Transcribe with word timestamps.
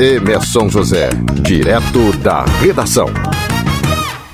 Emerson 0.00 0.70
José, 0.70 1.10
direto 1.42 2.10
da 2.22 2.42
redação. 2.42 3.04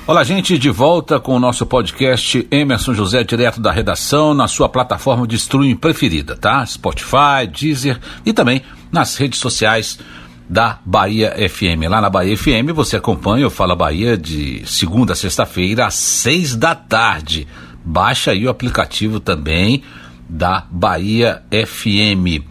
Olá, 0.07 0.23
gente, 0.23 0.57
de 0.57 0.69
volta 0.69 1.19
com 1.19 1.35
o 1.35 1.39
nosso 1.41 1.65
podcast 1.65 2.47
Emerson 2.49 2.93
José, 2.93 3.21
direto 3.21 3.59
da 3.59 3.69
redação, 3.69 4.33
na 4.33 4.47
sua 4.47 4.69
plataforma 4.69 5.27
de 5.27 5.35
streaming 5.35 5.75
preferida, 5.75 6.37
tá? 6.37 6.65
Spotify, 6.65 7.45
Deezer 7.51 7.99
e 8.25 8.31
também 8.31 8.61
nas 8.89 9.17
redes 9.17 9.41
sociais 9.41 9.99
da 10.47 10.79
Bahia 10.85 11.35
FM. 11.49 11.89
Lá 11.89 11.99
na 11.99 12.09
Bahia 12.09 12.37
FM 12.37 12.71
você 12.73 12.95
acompanha 12.95 13.47
o 13.47 13.51
Fala 13.51 13.75
Bahia 13.75 14.17
de 14.17 14.63
segunda 14.65 15.11
a 15.11 15.17
sexta-feira 15.17 15.87
às 15.87 15.95
seis 15.95 16.55
da 16.55 16.75
tarde. 16.75 17.45
Baixa 17.83 18.31
aí 18.31 18.45
o 18.45 18.49
aplicativo 18.49 19.19
também 19.19 19.83
da 20.29 20.65
Bahia 20.71 21.43
FM. 21.51 22.41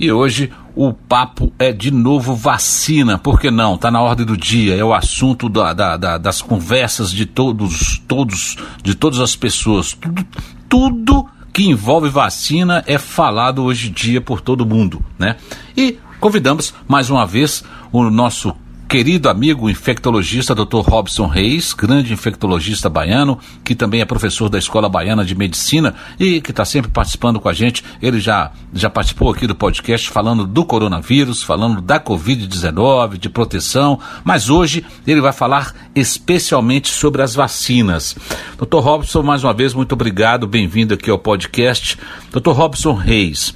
E 0.00 0.10
hoje 0.10 0.50
o 0.74 0.92
papo 0.92 1.52
é 1.58 1.72
de 1.72 1.90
novo 1.90 2.34
vacina, 2.34 3.16
por 3.16 3.40
que 3.40 3.50
não? 3.50 3.74
Está 3.74 3.90
na 3.90 4.02
ordem 4.02 4.26
do 4.26 4.36
dia, 4.36 4.74
é 4.74 4.84
o 4.84 4.92
assunto 4.92 5.48
da, 5.48 5.72
da, 5.72 5.96
da, 5.96 6.18
das 6.18 6.42
conversas 6.42 7.10
de 7.10 7.26
todos, 7.26 8.02
todos, 8.08 8.56
de 8.82 8.94
todas 8.94 9.20
as 9.20 9.36
pessoas. 9.36 9.92
Tudo, 9.92 10.26
tudo 10.68 11.26
que 11.52 11.68
envolve 11.68 12.08
vacina 12.08 12.82
é 12.86 12.98
falado 12.98 13.62
hoje 13.62 13.88
em 13.88 13.92
dia 13.92 14.20
por 14.20 14.40
todo 14.40 14.66
mundo, 14.66 15.04
né? 15.16 15.36
E 15.76 15.98
convidamos 16.18 16.74
mais 16.88 17.10
uma 17.10 17.24
vez 17.24 17.62
o 17.92 18.10
nosso 18.10 18.56
querido 18.88 19.28
amigo 19.28 19.68
infectologista 19.68 20.54
Dr. 20.54 20.80
Robson 20.80 21.26
Reis, 21.26 21.72
grande 21.72 22.12
infectologista 22.12 22.88
baiano, 22.88 23.38
que 23.64 23.74
também 23.74 24.00
é 24.00 24.04
professor 24.04 24.48
da 24.48 24.58
Escola 24.58 24.88
Baiana 24.88 25.24
de 25.24 25.34
Medicina 25.34 25.94
e 26.18 26.40
que 26.40 26.50
está 26.50 26.64
sempre 26.64 26.90
participando 26.90 27.40
com 27.40 27.48
a 27.48 27.52
gente. 27.52 27.84
Ele 28.00 28.20
já, 28.20 28.52
já 28.72 28.90
participou 28.90 29.30
aqui 29.30 29.46
do 29.46 29.54
podcast 29.54 30.08
falando 30.10 30.46
do 30.46 30.64
coronavírus, 30.64 31.42
falando 31.42 31.80
da 31.80 31.98
Covid-19, 31.98 33.16
de 33.16 33.28
proteção, 33.28 33.98
mas 34.22 34.50
hoje 34.50 34.84
ele 35.06 35.20
vai 35.20 35.32
falar 35.32 35.74
especialmente 35.94 36.88
sobre 36.88 37.22
as 37.22 37.34
vacinas. 37.34 38.16
Dr. 38.58 38.78
Robson, 38.78 39.22
mais 39.22 39.42
uma 39.42 39.54
vez, 39.54 39.74
muito 39.74 39.92
obrigado, 39.92 40.46
bem-vindo 40.46 40.94
aqui 40.94 41.10
ao 41.10 41.18
podcast. 41.18 41.98
Dr. 42.30 42.50
Robson 42.50 42.94
Reis, 42.94 43.54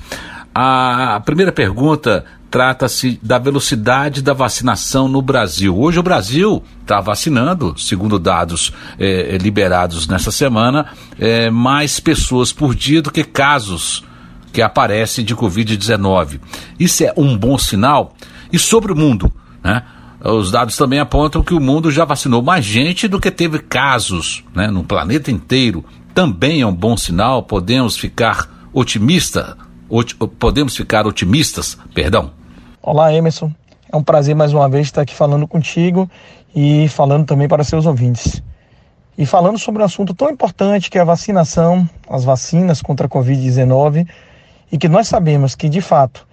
a 0.54 1.20
primeira 1.24 1.52
pergunta 1.52 2.24
trata-se 2.50 3.18
da 3.22 3.38
velocidade 3.38 4.22
da 4.22 4.32
vacinação 4.32 5.08
no 5.08 5.20
Brasil. 5.20 5.76
Hoje 5.78 5.98
o 5.98 6.02
Brasil 6.02 6.62
está 6.80 7.00
vacinando, 7.00 7.74
segundo 7.78 8.18
dados 8.18 8.72
eh, 8.98 9.36
liberados 9.40 10.06
nessa 10.06 10.30
semana, 10.30 10.86
eh, 11.18 11.50
mais 11.50 12.00
pessoas 12.00 12.52
por 12.52 12.74
dia 12.74 13.02
do 13.02 13.10
que 13.10 13.22
casos 13.24 14.04
que 14.52 14.62
aparecem 14.62 15.24
de 15.24 15.36
Covid-19. 15.36 16.40
Isso 16.80 17.04
é 17.04 17.12
um 17.16 17.36
bom 17.36 17.58
sinal? 17.58 18.14
E 18.50 18.58
sobre 18.58 18.92
o 18.92 18.96
mundo, 18.96 19.30
né? 19.62 19.82
Os 20.20 20.50
dados 20.50 20.76
também 20.76 20.98
apontam 20.98 21.44
que 21.44 21.54
o 21.54 21.60
mundo 21.60 21.92
já 21.92 22.04
vacinou 22.04 22.42
mais 22.42 22.64
gente 22.64 23.06
do 23.06 23.20
que 23.20 23.30
teve 23.30 23.60
casos 23.60 24.42
né, 24.52 24.68
no 24.68 24.82
planeta 24.82 25.30
inteiro. 25.30 25.84
Também 26.12 26.60
é 26.60 26.66
um 26.66 26.74
bom 26.74 26.96
sinal, 26.96 27.44
podemos 27.44 27.96
ficar 27.96 28.68
otimistas, 28.72 29.54
podemos 30.38 30.76
ficar 30.76 31.06
otimistas, 31.06 31.78
perdão. 31.94 32.32
Olá, 32.80 33.12
Emerson. 33.12 33.52
É 33.92 33.96
um 33.96 34.02
prazer 34.04 34.36
mais 34.36 34.52
uma 34.52 34.68
vez 34.68 34.86
estar 34.86 35.02
aqui 35.02 35.12
falando 35.12 35.48
contigo 35.48 36.08
e 36.54 36.88
falando 36.88 37.26
também 37.26 37.48
para 37.48 37.64
seus 37.64 37.86
ouvintes. 37.86 38.40
E 39.16 39.26
falando 39.26 39.58
sobre 39.58 39.82
um 39.82 39.84
assunto 39.84 40.14
tão 40.14 40.30
importante 40.30 40.88
que 40.88 40.96
é 40.96 41.00
a 41.00 41.04
vacinação, 41.04 41.90
as 42.08 42.22
vacinas 42.22 42.80
contra 42.80 43.08
a 43.08 43.10
Covid-19, 43.10 44.08
e 44.70 44.78
que 44.78 44.88
nós 44.88 45.08
sabemos 45.08 45.56
que, 45.56 45.68
de 45.68 45.80
fato, 45.80 46.24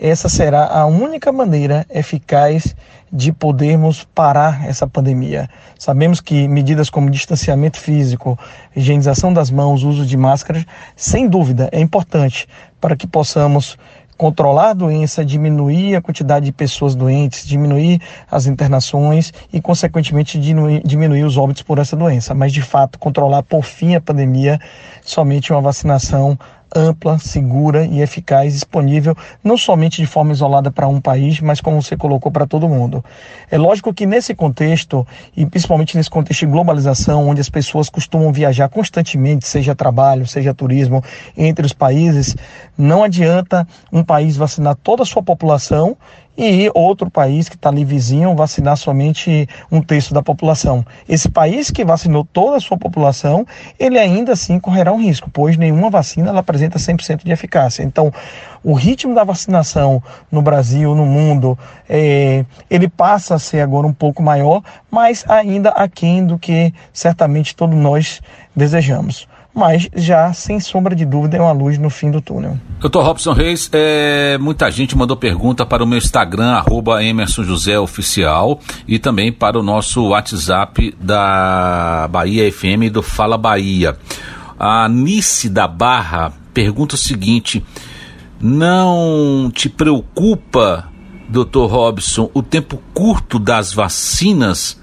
essa 0.00 0.30
será 0.30 0.68
a 0.68 0.86
única 0.86 1.30
maneira 1.30 1.84
eficaz 1.90 2.74
de 3.12 3.30
podermos 3.30 4.02
parar 4.02 4.66
essa 4.66 4.86
pandemia. 4.86 5.50
Sabemos 5.78 6.18
que 6.22 6.48
medidas 6.48 6.88
como 6.88 7.10
distanciamento 7.10 7.78
físico, 7.78 8.38
higienização 8.74 9.34
das 9.34 9.50
mãos, 9.50 9.82
uso 9.82 10.06
de 10.06 10.16
máscaras, 10.16 10.64
sem 10.96 11.28
dúvida 11.28 11.68
é 11.70 11.78
importante 11.78 12.48
para 12.80 12.96
que 12.96 13.06
possamos 13.06 13.76
controlar 14.20 14.68
a 14.68 14.74
doença, 14.74 15.24
diminuir 15.24 15.96
a 15.96 16.02
quantidade 16.02 16.44
de 16.44 16.52
pessoas 16.52 16.94
doentes, 16.94 17.46
diminuir 17.46 18.02
as 18.30 18.44
internações 18.44 19.32
e, 19.50 19.62
consequentemente, 19.62 20.38
diminuir, 20.38 20.82
diminuir 20.84 21.24
os 21.24 21.38
óbitos 21.38 21.62
por 21.62 21.78
essa 21.78 21.96
doença. 21.96 22.34
Mas, 22.34 22.52
de 22.52 22.60
fato, 22.60 22.98
controlar 22.98 23.42
por 23.42 23.64
fim 23.64 23.94
a 23.94 24.00
pandemia, 24.00 24.60
somente 25.00 25.50
uma 25.50 25.62
vacinação 25.62 26.38
ampla, 26.74 27.18
segura 27.18 27.84
e 27.84 28.00
eficaz, 28.00 28.52
disponível 28.52 29.16
não 29.42 29.56
somente 29.56 30.00
de 30.00 30.06
forma 30.06 30.32
isolada 30.32 30.70
para 30.70 30.88
um 30.88 31.00
país, 31.00 31.40
mas 31.40 31.60
como 31.60 31.82
você 31.82 31.96
colocou 31.96 32.30
para 32.30 32.46
todo 32.46 32.68
mundo. 32.68 33.04
É 33.50 33.58
lógico 33.58 33.92
que 33.92 34.06
nesse 34.06 34.34
contexto, 34.34 35.06
e 35.36 35.44
principalmente 35.46 35.96
nesse 35.96 36.10
contexto 36.10 36.40
de 36.40 36.52
globalização, 36.52 37.28
onde 37.28 37.40
as 37.40 37.48
pessoas 37.48 37.88
costumam 37.88 38.32
viajar 38.32 38.68
constantemente, 38.68 39.46
seja 39.46 39.74
trabalho, 39.74 40.26
seja 40.26 40.54
turismo, 40.54 41.02
entre 41.36 41.66
os 41.66 41.72
países, 41.72 42.36
não 42.76 43.02
adianta 43.02 43.66
um 43.92 44.02
país 44.02 44.36
vacinar 44.36 44.76
toda 44.76 45.02
a 45.02 45.06
sua 45.06 45.22
população 45.22 45.96
e 46.42 46.70
outro 46.74 47.10
país 47.10 47.50
que 47.50 47.54
está 47.54 47.68
ali 47.68 47.84
vizinho 47.84 48.34
vacinar 48.34 48.74
somente 48.78 49.46
um 49.70 49.82
terço 49.82 50.14
da 50.14 50.22
população. 50.22 50.84
Esse 51.06 51.28
país 51.28 51.70
que 51.70 51.84
vacinou 51.84 52.24
toda 52.24 52.56
a 52.56 52.60
sua 52.60 52.78
população, 52.78 53.46
ele 53.78 53.98
ainda 53.98 54.32
assim 54.32 54.58
correrá 54.58 54.90
um 54.90 54.98
risco, 54.98 55.28
pois 55.30 55.58
nenhuma 55.58 55.90
vacina 55.90 56.30
ela 56.30 56.40
apresenta 56.40 56.78
100% 56.78 57.24
de 57.24 57.30
eficácia. 57.30 57.82
Então, 57.82 58.10
o 58.64 58.72
ritmo 58.72 59.14
da 59.14 59.22
vacinação 59.22 60.02
no 60.32 60.40
Brasil, 60.40 60.94
no 60.94 61.04
mundo, 61.04 61.58
é, 61.86 62.42
ele 62.70 62.88
passa 62.88 63.34
a 63.34 63.38
ser 63.38 63.60
agora 63.60 63.86
um 63.86 63.92
pouco 63.92 64.22
maior, 64.22 64.62
mas 64.90 65.24
ainda 65.28 65.68
aquém 65.70 66.24
do 66.24 66.38
que 66.38 66.72
certamente 66.90 67.54
todos 67.54 67.76
nós 67.76 68.22
desejamos 68.56 69.28
mas 69.54 69.88
já 69.94 70.32
sem 70.32 70.60
sombra 70.60 70.94
de 70.94 71.04
dúvida 71.04 71.36
é 71.36 71.40
uma 71.40 71.52
luz 71.52 71.76
no 71.76 71.90
fim 71.90 72.10
do 72.10 72.20
túnel. 72.20 72.58
Doutor 72.78 73.04
Robson 73.04 73.32
Reis, 73.32 73.68
é, 73.72 74.38
muita 74.38 74.70
gente 74.70 74.96
mandou 74.96 75.16
pergunta 75.16 75.66
para 75.66 75.82
o 75.82 75.86
meu 75.86 75.98
Instagram, 75.98 76.52
arroba 76.52 77.02
Emerson 77.02 77.42
José 77.42 77.78
Oficial, 77.78 78.60
e 78.86 78.98
também 78.98 79.32
para 79.32 79.58
o 79.58 79.62
nosso 79.62 80.08
WhatsApp 80.08 80.94
da 81.00 82.08
Bahia 82.10 82.50
FM 82.50 82.92
do 82.92 83.02
Fala 83.02 83.36
Bahia. 83.36 83.96
A 84.58 84.88
Nice 84.88 85.48
da 85.48 85.66
Barra 85.66 86.32
pergunta 86.54 86.94
o 86.94 86.98
seguinte: 86.98 87.64
não 88.40 89.50
te 89.52 89.68
preocupa, 89.68 90.88
doutor 91.28 91.66
Robson, 91.70 92.30
o 92.32 92.42
tempo 92.42 92.80
curto 92.94 93.38
das 93.38 93.72
vacinas? 93.72 94.78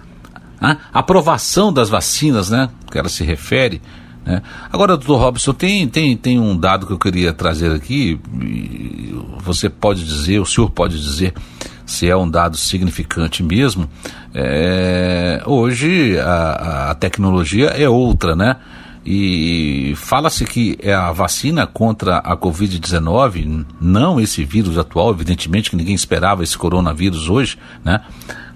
A 0.59 0.77
aprovação 0.91 1.71
das 1.71 1.87
vacinas, 1.87 2.49
né? 2.49 2.69
Que 2.91 2.97
ela 2.97 3.09
se 3.09 3.23
refere 3.23 3.81
né? 4.27 4.41
Agora, 4.69 4.97
doutor 4.97 5.21
Robson, 5.21 5.53
tem, 5.53 5.87
tem, 5.87 6.17
tem 6.17 6.37
um 6.37 6.57
dado 6.57 6.85
que 6.85 6.91
eu 6.91 6.99
queria 6.99 7.31
trazer 7.31 7.71
aqui. 7.71 8.19
Você 9.39 9.69
pode 9.69 10.03
dizer, 10.03 10.39
o 10.39 10.45
senhor 10.45 10.69
pode 10.69 10.99
dizer 10.99 11.33
se 11.85 12.09
é 12.09 12.17
um 12.17 12.29
dado 12.29 12.57
significante 12.57 13.41
mesmo. 13.41 13.89
É, 14.35 15.41
hoje 15.45 16.19
a, 16.19 16.89
a 16.91 16.95
tecnologia 16.95 17.67
é 17.67 17.87
outra, 17.87 18.35
né? 18.35 18.57
E 19.05 19.93
fala-se 19.95 20.43
que 20.43 20.77
é 20.81 20.93
a 20.93 21.13
vacina 21.13 21.65
contra 21.65 22.17
a 22.17 22.35
Covid-19, 22.35 23.65
não 23.79 24.19
esse 24.19 24.43
vírus 24.43 24.77
atual, 24.77 25.11
evidentemente 25.11 25.69
que 25.69 25.77
ninguém 25.77 25.95
esperava 25.95 26.43
esse 26.43 26.57
coronavírus 26.57 27.29
hoje, 27.29 27.57
né? 27.85 28.01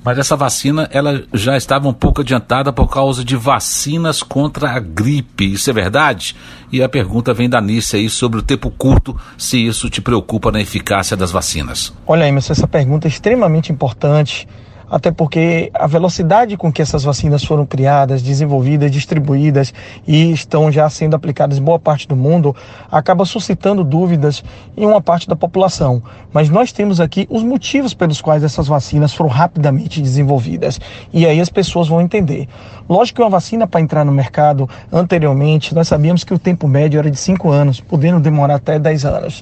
Mas 0.04 0.18
essa 0.18 0.36
vacina 0.36 0.90
ela 0.92 1.24
já 1.34 1.56
estava 1.56 1.88
um 1.88 1.94
pouco 1.94 2.22
adiantada 2.22 2.74
por 2.74 2.88
causa 2.88 3.24
de 3.24 3.36
vacinas 3.36 4.24
contra 4.24 4.72
a 4.72 4.80
gripe. 4.80 5.54
Isso 5.54 5.70
é 5.70 5.74
verdade? 5.74 6.36
E 6.72 6.82
a 6.82 6.90
pergunta 6.90 7.34
vem 7.34 7.50
da 7.50 7.62
Nice 7.62 7.96
aí 7.96 8.10
sobre 8.10 8.40
o 8.40 8.42
tempo 8.42 8.72
curto, 8.72 9.16
se 9.38 9.64
isso 9.64 9.90
te 9.90 10.02
preocupa 10.02 10.52
na 10.52 10.60
eficácia 10.60 11.16
das 11.16 11.32
vacinas. 11.32 11.94
Olha, 12.08 12.28
Emerson, 12.28 12.54
essa 12.54 12.68
pergunta 12.68 13.08
é 13.08 13.10
extremamente 13.10 13.72
importante 13.72 14.48
até 14.92 15.10
porque 15.10 15.72
a 15.74 15.88
velocidade 15.88 16.58
com 16.58 16.70
que 16.70 16.82
essas 16.82 17.06
vacinas 17.06 17.46
foram 17.46 17.66
criadas, 17.66 18.22
desenvolvidas, 18.22 18.92
distribuídas 18.92 19.74
e 20.06 20.34
estão 20.34 20.70
já 20.70 20.90
sendo 20.90 21.16
aplicadas 21.16 21.58
em 21.58 21.62
boa 21.62 21.80
parte 21.80 22.06
do 22.06 22.16
mundo, 22.16 22.54
acaba 22.92 23.24
suscitando 23.24 23.86
dúvidas 23.86 24.44
em 24.76 24.86
uma 24.86 25.00
parte 25.00 25.30
da 25.30 25.36
população. 25.36 26.04
Mas 26.34 26.50
nós 26.50 26.74
temos 26.74 27.00
aqui 27.00 27.26
os 27.30 27.42
motivos 27.42 27.94
pelos 27.94 28.22
quais 28.22 28.44
essas 28.44 28.68
vacinas 28.68 29.14
foram 29.14 29.30
rapidamente 29.30 30.02
desenvolvidas. 30.02 30.78
E 31.14 31.26
aí 31.26 31.40
as 31.40 31.50
pessoas 31.50 31.88
vão 31.88 32.02
entender. 32.02 32.50
Lógico 32.90 33.18
que 33.18 33.24
uma 33.24 33.30
vacina 33.30 33.66
para 33.66 33.80
entrar 33.80 34.04
no 34.04 34.12
mercado, 34.12 34.70
anteriormente, 34.92 35.74
nós 35.74 35.88
sabíamos 35.88 36.26
que 36.26 36.34
o 36.34 36.40
tempo 36.40 36.68
médio 36.68 37.00
era 37.00 37.10
de 37.10 37.18
5 37.18 37.50
anos, 37.50 37.80
podendo 37.80 38.20
demorar 38.20 38.56
até 38.56 38.78
10 38.78 39.06
anos. 39.06 39.42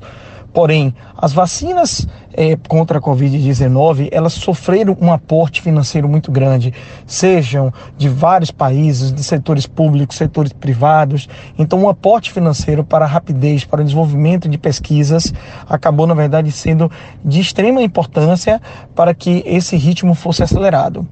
Porém, 0.60 0.94
as 1.18 1.32
vacinas 1.32 2.06
é, 2.34 2.58
contra 2.68 3.00
a 3.00 3.02
Covid-19, 3.02 4.10
elas 4.12 4.34
sofreram 4.34 4.98
um 5.00 5.10
aporte 5.10 5.62
financeiro 5.62 6.06
muito 6.10 6.30
grande, 6.34 6.74
sejam 7.08 7.74
de 7.98 8.10
vários 8.10 8.52
países, 8.52 9.14
de 9.14 9.24
setores 9.24 9.66
públicos, 9.66 10.18
setores 10.18 10.52
privados. 10.52 11.30
Então, 11.58 11.80
um 11.80 11.88
aporte 11.88 12.30
financeiro 12.30 12.84
para 12.84 13.06
a 13.06 13.08
rapidez, 13.08 13.64
para 13.64 13.80
o 13.80 13.84
desenvolvimento 13.86 14.50
de 14.50 14.58
pesquisas, 14.58 15.34
acabou, 15.66 16.06
na 16.06 16.14
verdade, 16.14 16.52
sendo 16.52 16.92
de 17.24 17.40
extrema 17.40 17.82
importância 17.82 18.62
para 18.94 19.14
que 19.14 19.42
esse 19.46 19.78
ritmo 19.78 20.14
fosse 20.14 20.44
acelerado. 20.44 21.08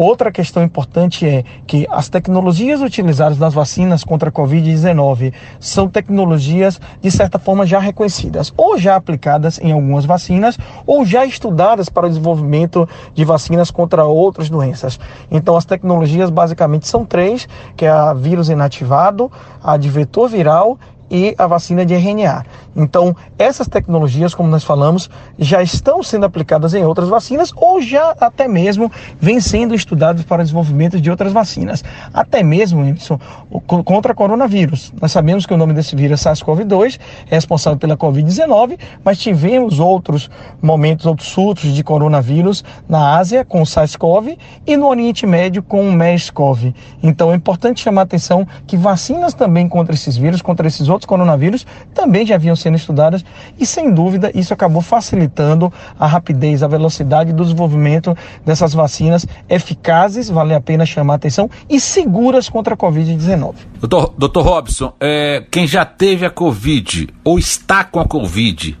Outra 0.00 0.30
questão 0.30 0.62
importante 0.62 1.26
é 1.26 1.42
que 1.66 1.84
as 1.90 2.08
tecnologias 2.08 2.80
utilizadas 2.80 3.36
nas 3.36 3.52
vacinas 3.52 4.04
contra 4.04 4.28
a 4.28 4.32
Covid-19 4.32 5.32
são 5.58 5.88
tecnologias, 5.88 6.80
de 7.00 7.10
certa 7.10 7.36
forma, 7.36 7.66
já 7.66 7.80
reconhecidas, 7.80 8.54
ou 8.56 8.78
já 8.78 8.94
aplicadas 8.94 9.58
em 9.58 9.72
algumas 9.72 10.04
vacinas, 10.04 10.56
ou 10.86 11.04
já 11.04 11.26
estudadas 11.26 11.88
para 11.88 12.06
o 12.06 12.08
desenvolvimento 12.08 12.88
de 13.12 13.24
vacinas 13.24 13.72
contra 13.72 14.04
outras 14.04 14.48
doenças. 14.48 15.00
Então, 15.32 15.56
as 15.56 15.64
tecnologias 15.64 16.30
basicamente 16.30 16.86
são 16.86 17.04
três, 17.04 17.48
que 17.76 17.84
é 17.84 17.90
a 17.90 18.14
vírus 18.14 18.48
inativado, 18.48 19.32
a 19.60 19.76
de 19.76 19.88
vetor 19.88 20.28
viral 20.28 20.78
e 21.10 21.34
a 21.38 21.46
vacina 21.46 21.84
de 21.84 21.94
RNA. 21.94 22.44
Então, 22.76 23.14
essas 23.36 23.66
tecnologias, 23.66 24.34
como 24.34 24.48
nós 24.48 24.62
falamos, 24.62 25.10
já 25.38 25.62
estão 25.62 26.02
sendo 26.02 26.26
aplicadas 26.26 26.74
em 26.74 26.84
outras 26.84 27.08
vacinas 27.08 27.52
ou 27.56 27.82
já 27.82 28.14
até 28.20 28.46
mesmo 28.46 28.90
vêm 29.20 29.40
sendo 29.40 29.74
estudadas 29.74 30.24
para 30.24 30.40
o 30.40 30.44
desenvolvimento 30.44 31.00
de 31.00 31.10
outras 31.10 31.32
vacinas. 31.32 31.82
Até 32.14 32.42
mesmo, 32.42 32.84
isso 32.84 33.18
contra 33.66 34.14
coronavírus. 34.14 34.92
Nós 35.00 35.10
sabemos 35.10 35.44
que 35.44 35.52
o 35.52 35.56
nome 35.56 35.72
desse 35.72 35.96
vírus 35.96 36.24
é 36.24 36.30
SARS-CoV-2, 36.30 37.00
é 37.30 37.34
responsável 37.34 37.78
pela 37.78 37.96
Covid-19, 37.96 38.78
mas 39.04 39.18
tivemos 39.18 39.80
outros 39.80 40.30
momentos, 40.62 41.06
outros 41.06 41.28
surtos 41.28 41.74
de 41.74 41.82
coronavírus 41.82 42.64
na 42.88 43.16
Ásia 43.16 43.44
com 43.44 43.62
o 43.62 43.66
SARS-CoV 43.66 44.38
e 44.66 44.76
no 44.76 44.86
Oriente 44.86 45.26
Médio 45.26 45.62
com 45.62 45.88
o 45.88 45.92
MERS-CoV. 45.92 46.74
Então, 47.02 47.32
é 47.32 47.34
importante 47.34 47.80
chamar 47.80 48.02
a 48.02 48.04
atenção 48.04 48.46
que 48.66 48.76
vacinas 48.76 49.34
também 49.34 49.68
contra 49.68 49.94
esses 49.94 50.16
vírus, 50.16 50.40
contra 50.40 50.66
esses 50.68 50.88
outros 50.88 50.97
coronavírus 51.06 51.66
também 51.94 52.26
já 52.26 52.34
haviam 52.34 52.56
sendo 52.56 52.76
estudadas 52.76 53.24
e, 53.58 53.66
sem 53.66 53.92
dúvida, 53.92 54.30
isso 54.34 54.52
acabou 54.52 54.82
facilitando 54.82 55.72
a 55.98 56.06
rapidez, 56.06 56.62
a 56.62 56.68
velocidade 56.68 57.32
do 57.32 57.42
desenvolvimento 57.42 58.16
dessas 58.44 58.72
vacinas 58.74 59.26
eficazes, 59.48 60.28
vale 60.28 60.54
a 60.54 60.60
pena 60.60 60.84
chamar 60.86 61.14
a 61.14 61.16
atenção, 61.16 61.50
e 61.68 61.80
seguras 61.80 62.48
contra 62.48 62.74
a 62.74 62.76
Covid-19. 62.76 63.54
Doutor, 63.80 64.14
doutor 64.16 64.44
Robson, 64.44 64.92
é, 65.00 65.44
quem 65.50 65.66
já 65.66 65.84
teve 65.84 66.24
a 66.26 66.30
Covid 66.30 67.08
ou 67.24 67.38
está 67.38 67.84
com 67.84 68.00
a 68.00 68.04
Covid, 68.04 68.76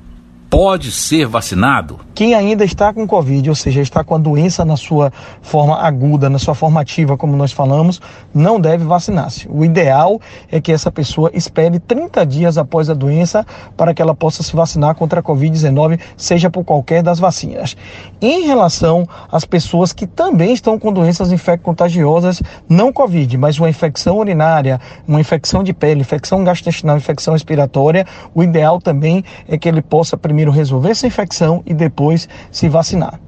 pode 0.50 0.90
ser 0.90 1.26
vacinado? 1.26 2.00
Quem 2.14 2.34
ainda 2.34 2.64
está 2.64 2.92
com 2.92 3.06
Covid, 3.06 3.48
ou 3.48 3.54
seja, 3.54 3.80
está 3.80 4.02
com 4.02 4.14
a 4.14 4.18
doença 4.18 4.64
na 4.64 4.76
sua 4.76 5.12
forma 5.40 5.76
aguda, 5.76 6.28
na 6.28 6.38
sua 6.38 6.54
forma 6.54 6.80
ativa, 6.80 7.16
como 7.16 7.36
nós 7.36 7.52
falamos, 7.52 8.00
não 8.34 8.58
deve 8.58 8.84
vacinar-se. 8.84 9.46
O 9.48 9.64
ideal 9.64 10.20
é 10.50 10.60
que 10.60 10.72
essa 10.72 10.90
pessoa 10.90 11.30
espere 11.32 11.78
30 11.78 12.26
dias 12.26 12.58
após 12.58 12.90
a 12.90 12.94
doença 12.94 13.46
para 13.76 13.94
que 13.94 14.02
ela 14.02 14.14
possa 14.14 14.42
se 14.42 14.56
vacinar 14.56 14.96
contra 14.96 15.20
a 15.20 15.22
Covid-19, 15.22 16.00
seja 16.16 16.50
por 16.50 16.64
qualquer 16.64 17.02
das 17.02 17.20
vacinas. 17.20 17.76
Em 18.20 18.46
relação 18.46 19.06
às 19.30 19.44
pessoas 19.44 19.92
que 19.92 20.06
também 20.06 20.52
estão 20.52 20.76
com 20.76 20.92
doenças 20.92 21.30
infecto-contagiosas, 21.30 22.42
não 22.68 22.92
Covid, 22.92 23.36
mas 23.38 23.58
uma 23.60 23.70
infecção 23.70 24.18
urinária, 24.18 24.80
uma 25.06 25.20
infecção 25.20 25.62
de 25.62 25.72
pele, 25.72 26.00
infecção 26.00 26.42
gastrointestinal, 26.42 26.96
infecção 26.96 27.34
respiratória, 27.34 28.04
o 28.34 28.42
ideal 28.42 28.80
também 28.80 29.22
é 29.46 29.56
que 29.56 29.68
ele 29.68 29.82
possa 29.82 30.16
primeiro 30.16 30.37
resolver 30.50 30.90
essa 30.90 31.06
infecção 31.06 31.62
e 31.66 31.74
depois 31.74 32.28
se 32.50 32.68
vacinar. 32.68 33.20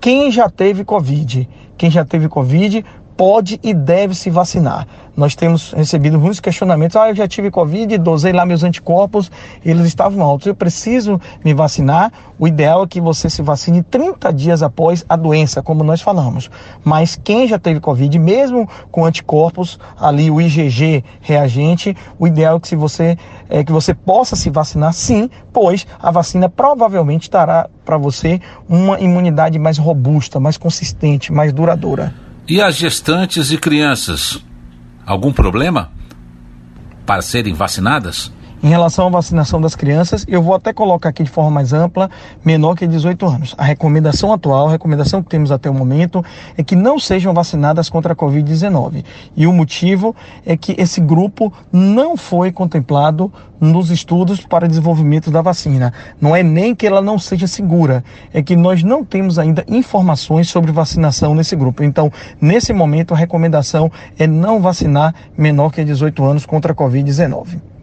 Quem 0.00 0.30
já 0.30 0.48
teve 0.48 0.84
Covid, 0.84 1.48
quem 1.76 1.90
já 1.90 2.04
teve 2.04 2.28
Covid 2.28 2.84
pode 3.16 3.60
e 3.62 3.72
deve 3.72 4.14
se 4.14 4.30
vacinar. 4.30 4.86
Nós 5.16 5.36
temos 5.36 5.72
recebido 5.72 6.18
muitos 6.18 6.40
questionamentos. 6.40 6.96
Ah, 6.96 7.08
eu 7.08 7.14
já 7.14 7.28
tive 7.28 7.50
Covid, 7.50 7.96
dosei 7.98 8.32
lá 8.32 8.44
meus 8.44 8.64
anticorpos, 8.64 9.30
eles 9.64 9.86
estavam 9.86 10.22
altos. 10.22 10.48
Eu 10.48 10.54
preciso 10.56 11.20
me 11.44 11.54
vacinar. 11.54 12.12
O 12.36 12.48
ideal 12.48 12.82
é 12.82 12.86
que 12.86 13.00
você 13.00 13.30
se 13.30 13.40
vacine 13.40 13.82
30 13.84 14.32
dias 14.32 14.62
após 14.62 15.04
a 15.08 15.14
doença, 15.14 15.62
como 15.62 15.84
nós 15.84 16.00
falamos. 16.00 16.50
Mas 16.82 17.14
quem 17.22 17.46
já 17.46 17.58
teve 17.58 17.78
Covid, 17.78 18.18
mesmo 18.18 18.68
com 18.90 19.04
anticorpos, 19.04 19.78
ali 19.96 20.30
o 20.30 20.40
IgG 20.40 21.04
reagente, 21.20 21.96
o 22.18 22.26
ideal 22.26 22.56
é 22.56 22.60
que, 22.60 22.66
se 22.66 22.76
você, 22.76 23.16
é 23.48 23.62
que 23.62 23.70
você 23.70 23.94
possa 23.94 24.34
se 24.34 24.50
vacinar 24.50 24.92
sim, 24.92 25.30
pois 25.52 25.86
a 26.00 26.10
vacina 26.10 26.48
provavelmente 26.48 27.30
dará 27.30 27.68
para 27.84 27.96
você 27.96 28.40
uma 28.68 28.98
imunidade 28.98 29.58
mais 29.60 29.78
robusta, 29.78 30.40
mais 30.40 30.56
consistente, 30.56 31.32
mais 31.32 31.52
duradoura. 31.52 32.12
E 32.46 32.60
as 32.60 32.76
gestantes 32.76 33.50
e 33.50 33.56
crianças? 33.56 34.38
Algum 35.06 35.32
problema 35.32 35.90
para 37.06 37.22
serem 37.22 37.54
vacinadas? 37.54 38.30
Em 38.64 38.68
relação 38.68 39.08
à 39.08 39.10
vacinação 39.10 39.60
das 39.60 39.76
crianças, 39.76 40.24
eu 40.26 40.42
vou 40.42 40.54
até 40.54 40.72
colocar 40.72 41.10
aqui 41.10 41.22
de 41.22 41.28
forma 41.28 41.50
mais 41.50 41.74
ampla, 41.74 42.10
menor 42.42 42.74
que 42.74 42.86
18 42.86 43.26
anos. 43.26 43.54
A 43.58 43.62
recomendação 43.62 44.32
atual, 44.32 44.68
a 44.68 44.70
recomendação 44.70 45.22
que 45.22 45.28
temos 45.28 45.52
até 45.52 45.68
o 45.68 45.74
momento, 45.74 46.24
é 46.56 46.62
que 46.64 46.74
não 46.74 46.98
sejam 46.98 47.34
vacinadas 47.34 47.90
contra 47.90 48.14
a 48.14 48.16
Covid-19. 48.16 49.04
E 49.36 49.46
o 49.46 49.52
motivo 49.52 50.16
é 50.46 50.56
que 50.56 50.74
esse 50.78 50.98
grupo 50.98 51.52
não 51.70 52.16
foi 52.16 52.50
contemplado 52.50 53.30
nos 53.60 53.90
estudos 53.90 54.40
para 54.40 54.66
desenvolvimento 54.66 55.30
da 55.30 55.42
vacina. 55.42 55.92
Não 56.18 56.34
é 56.34 56.42
nem 56.42 56.74
que 56.74 56.86
ela 56.86 57.02
não 57.02 57.18
seja 57.18 57.46
segura, 57.46 58.02
é 58.32 58.42
que 58.42 58.56
nós 58.56 58.82
não 58.82 59.04
temos 59.04 59.38
ainda 59.38 59.62
informações 59.68 60.48
sobre 60.48 60.72
vacinação 60.72 61.34
nesse 61.34 61.54
grupo. 61.54 61.84
Então, 61.84 62.10
nesse 62.40 62.72
momento, 62.72 63.12
a 63.12 63.16
recomendação 63.18 63.92
é 64.18 64.26
não 64.26 64.58
vacinar 64.58 65.14
menor 65.36 65.70
que 65.70 65.84
18 65.84 66.24
anos 66.24 66.46
contra 66.46 66.72
a 66.72 66.74
Covid-19. 66.74 67.73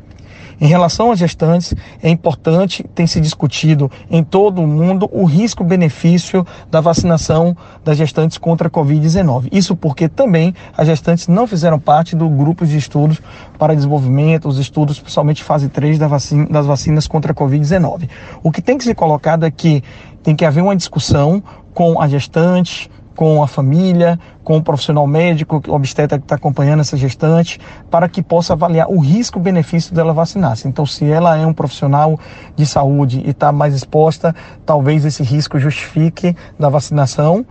Em 0.61 0.67
relação 0.67 1.11
às 1.11 1.17
gestantes, 1.17 1.73
é 2.03 2.07
importante, 2.07 2.85
tem 2.93 3.07
se 3.07 3.19
discutido 3.19 3.89
em 4.11 4.23
todo 4.23 4.61
o 4.61 4.67
mundo 4.67 5.09
o 5.11 5.25
risco-benefício 5.25 6.45
da 6.69 6.79
vacinação 6.79 7.57
das 7.83 7.97
gestantes 7.97 8.37
contra 8.37 8.67
a 8.67 8.71
Covid-19. 8.71 9.47
Isso 9.51 9.75
porque 9.75 10.07
também 10.07 10.53
as 10.77 10.85
gestantes 10.85 11.27
não 11.27 11.47
fizeram 11.47 11.79
parte 11.79 12.15
do 12.15 12.29
grupo 12.29 12.63
de 12.63 12.77
estudos 12.77 13.19
para 13.57 13.73
desenvolvimento, 13.73 14.47
os 14.47 14.59
estudos, 14.59 14.99
principalmente 14.99 15.43
fase 15.43 15.67
3 15.67 15.97
da 15.97 16.07
vacina, 16.07 16.45
das 16.45 16.67
vacinas 16.67 17.07
contra 17.07 17.31
a 17.31 17.35
Covid-19. 17.35 18.07
O 18.43 18.51
que 18.51 18.61
tem 18.61 18.77
que 18.77 18.83
ser 18.83 18.93
colocado 18.93 19.47
é 19.47 19.49
que 19.49 19.83
tem 20.21 20.35
que 20.35 20.45
haver 20.45 20.61
uma 20.61 20.75
discussão 20.75 21.41
com 21.73 21.99
a 21.99 22.07
gestante, 22.07 22.87
com 23.15 23.43
a 23.43 23.47
família, 23.47 24.19
com 24.43 24.57
o 24.57 24.61
profissional 24.63 25.05
médico, 25.05 25.61
obstetra 25.67 26.17
que 26.17 26.25
está 26.25 26.35
acompanhando 26.35 26.79
essa 26.79 26.97
gestante, 26.97 27.59
para 27.89 28.07
que 28.07 28.23
possa 28.23 28.53
avaliar 28.53 28.89
o 28.89 28.99
risco-benefício 28.99 29.93
dela 29.93 30.13
vacinar-se. 30.13 30.67
Então, 30.67 30.85
se 30.85 31.05
ela 31.05 31.37
é 31.37 31.45
um 31.45 31.53
profissional 31.53 32.19
de 32.55 32.65
saúde 32.65 33.21
e 33.25 33.31
está 33.31 33.51
mais 33.51 33.75
exposta, 33.75 34.35
talvez 34.65 35.05
esse 35.05 35.23
risco 35.23 35.59
justifique 35.59 36.35
da 36.59 36.69
vacinação. 36.69 37.45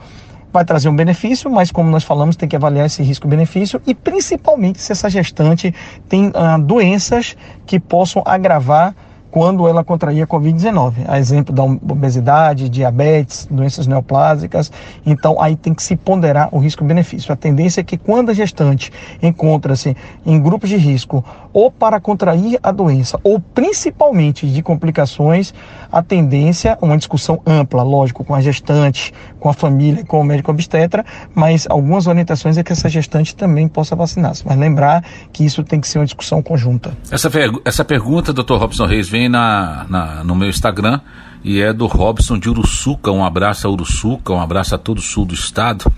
Vai 0.53 0.65
trazer 0.65 0.89
um 0.89 0.97
benefício, 0.97 1.49
mas 1.49 1.71
como 1.71 1.89
nós 1.91 2.03
falamos, 2.03 2.35
tem 2.35 2.49
que 2.49 2.57
avaliar 2.57 2.87
esse 2.87 3.03
risco-benefício 3.05 3.81
e 3.87 3.95
principalmente 3.95 4.81
se 4.81 4.91
essa 4.91 5.09
gestante 5.09 5.73
tem 6.09 6.33
ah, 6.35 6.59
doenças 6.59 7.37
que 7.65 7.79
possam 7.79 8.21
agravar 8.27 8.95
quando 9.31 9.69
ela 9.69 9.85
contraía 9.85 10.27
Covid-19. 10.27 10.95
A 11.07 11.19
exemplo 11.19 11.55
da 11.55 11.63
obesidade, 11.63 12.69
diabetes, 12.69 13.47
doenças 13.51 13.87
neoplásicas. 13.87 14.73
Então, 15.07 15.41
aí 15.41 15.57
tem 15.57 15.73
que 15.73 15.83
se 15.83 15.97
ponderar 15.97 16.49
o 16.53 16.59
risco-benefício. 16.59 17.33
A 17.33 17.37
tendência 17.37 17.81
é 17.81 17.85
que 17.85 17.97
quando 17.97 18.31
a 18.31 18.35
gestante 18.35 18.93
encontra-se 19.23 19.97
em 20.27 20.41
grupos 20.41 20.69
de 20.69 20.77
risco 20.77 21.25
ou 21.53 21.71
para 21.71 22.01
contrair 22.01 22.59
a 22.63 22.71
doença, 22.71 23.19
ou 23.23 23.41
principalmente 23.41 24.47
de 24.47 24.63
complicações, 24.63 25.53
a 25.91 26.03
tendência, 26.03 26.79
uma 26.81 26.97
discussão 26.97 27.41
ampla, 27.45 27.83
lógico, 27.83 28.25
com 28.25 28.35
a 28.35 28.41
gestante, 28.41 29.13
com 29.41 29.49
a 29.49 29.53
família, 29.53 30.05
com 30.05 30.21
o 30.21 30.25
médico 30.25 30.51
obstetra, 30.51 31.05
mas 31.35 31.67
algumas 31.69 32.07
orientações 32.07 32.59
é 32.59 32.63
que 32.63 32.73
essa 32.73 32.89
gestante 32.89 33.35
também 33.35 33.67
possa 33.67 33.97
vacinar-se. 33.97 34.47
Mas 34.47 34.59
lembrar 34.59 35.05
que 35.33 35.45
isso 35.45 35.65
tem 35.65 35.81
que 35.81 35.89
ser 35.89 35.99
uma 35.99 36.05
discussão 36.05 36.43
conjunta. 36.43 36.97
Essa, 37.11 37.31
essa 37.65 37.85
pergunta, 37.85 38.33
doutor 38.33 38.61
Robson 38.61 38.87
Reis, 38.87 39.09
vem 39.09 39.29
na, 39.29 39.87
na, 39.89 40.25
no 40.25 40.35
meu 40.35 40.49
Instagram 40.49 41.01
e 41.43 41.61
é 41.61 41.73
do 41.73 41.87
Robson 41.87 42.39
de 42.39 42.49
Uruçuca. 42.49 43.11
Um 43.11 43.25
abraço 43.25 43.67
a 43.67 43.71
Uruçuca, 43.71 44.33
um 44.33 44.41
abraço 44.41 44.75
a 44.75 44.79
todo 44.79 44.99
o 44.99 45.03
sul 45.03 45.25
do 45.25 45.35
estado. 45.35 45.91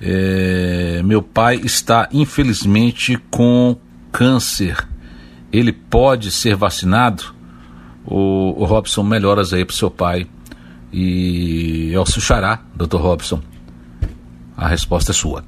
É, 0.00 1.02
meu 1.04 1.20
pai 1.22 1.56
está 1.56 2.08
infelizmente 2.12 3.18
com 3.30 3.76
câncer. 4.12 4.86
Ele 5.52 5.72
pode 5.72 6.30
ser 6.30 6.54
vacinado? 6.54 7.36
O, 8.04 8.62
o 8.62 8.64
Robson, 8.64 9.02
melhoras 9.02 9.52
aí 9.52 9.64
para 9.64 9.76
seu 9.76 9.90
pai. 9.90 10.26
E 10.92 11.92
é 11.92 11.98
o 11.98 12.06
seu 12.06 12.22
xará, 12.22 12.60
doutor 12.74 13.00
Robson. 13.00 13.40
A 14.56 14.66
resposta 14.66 15.12
é 15.12 15.14
sua. 15.14 15.44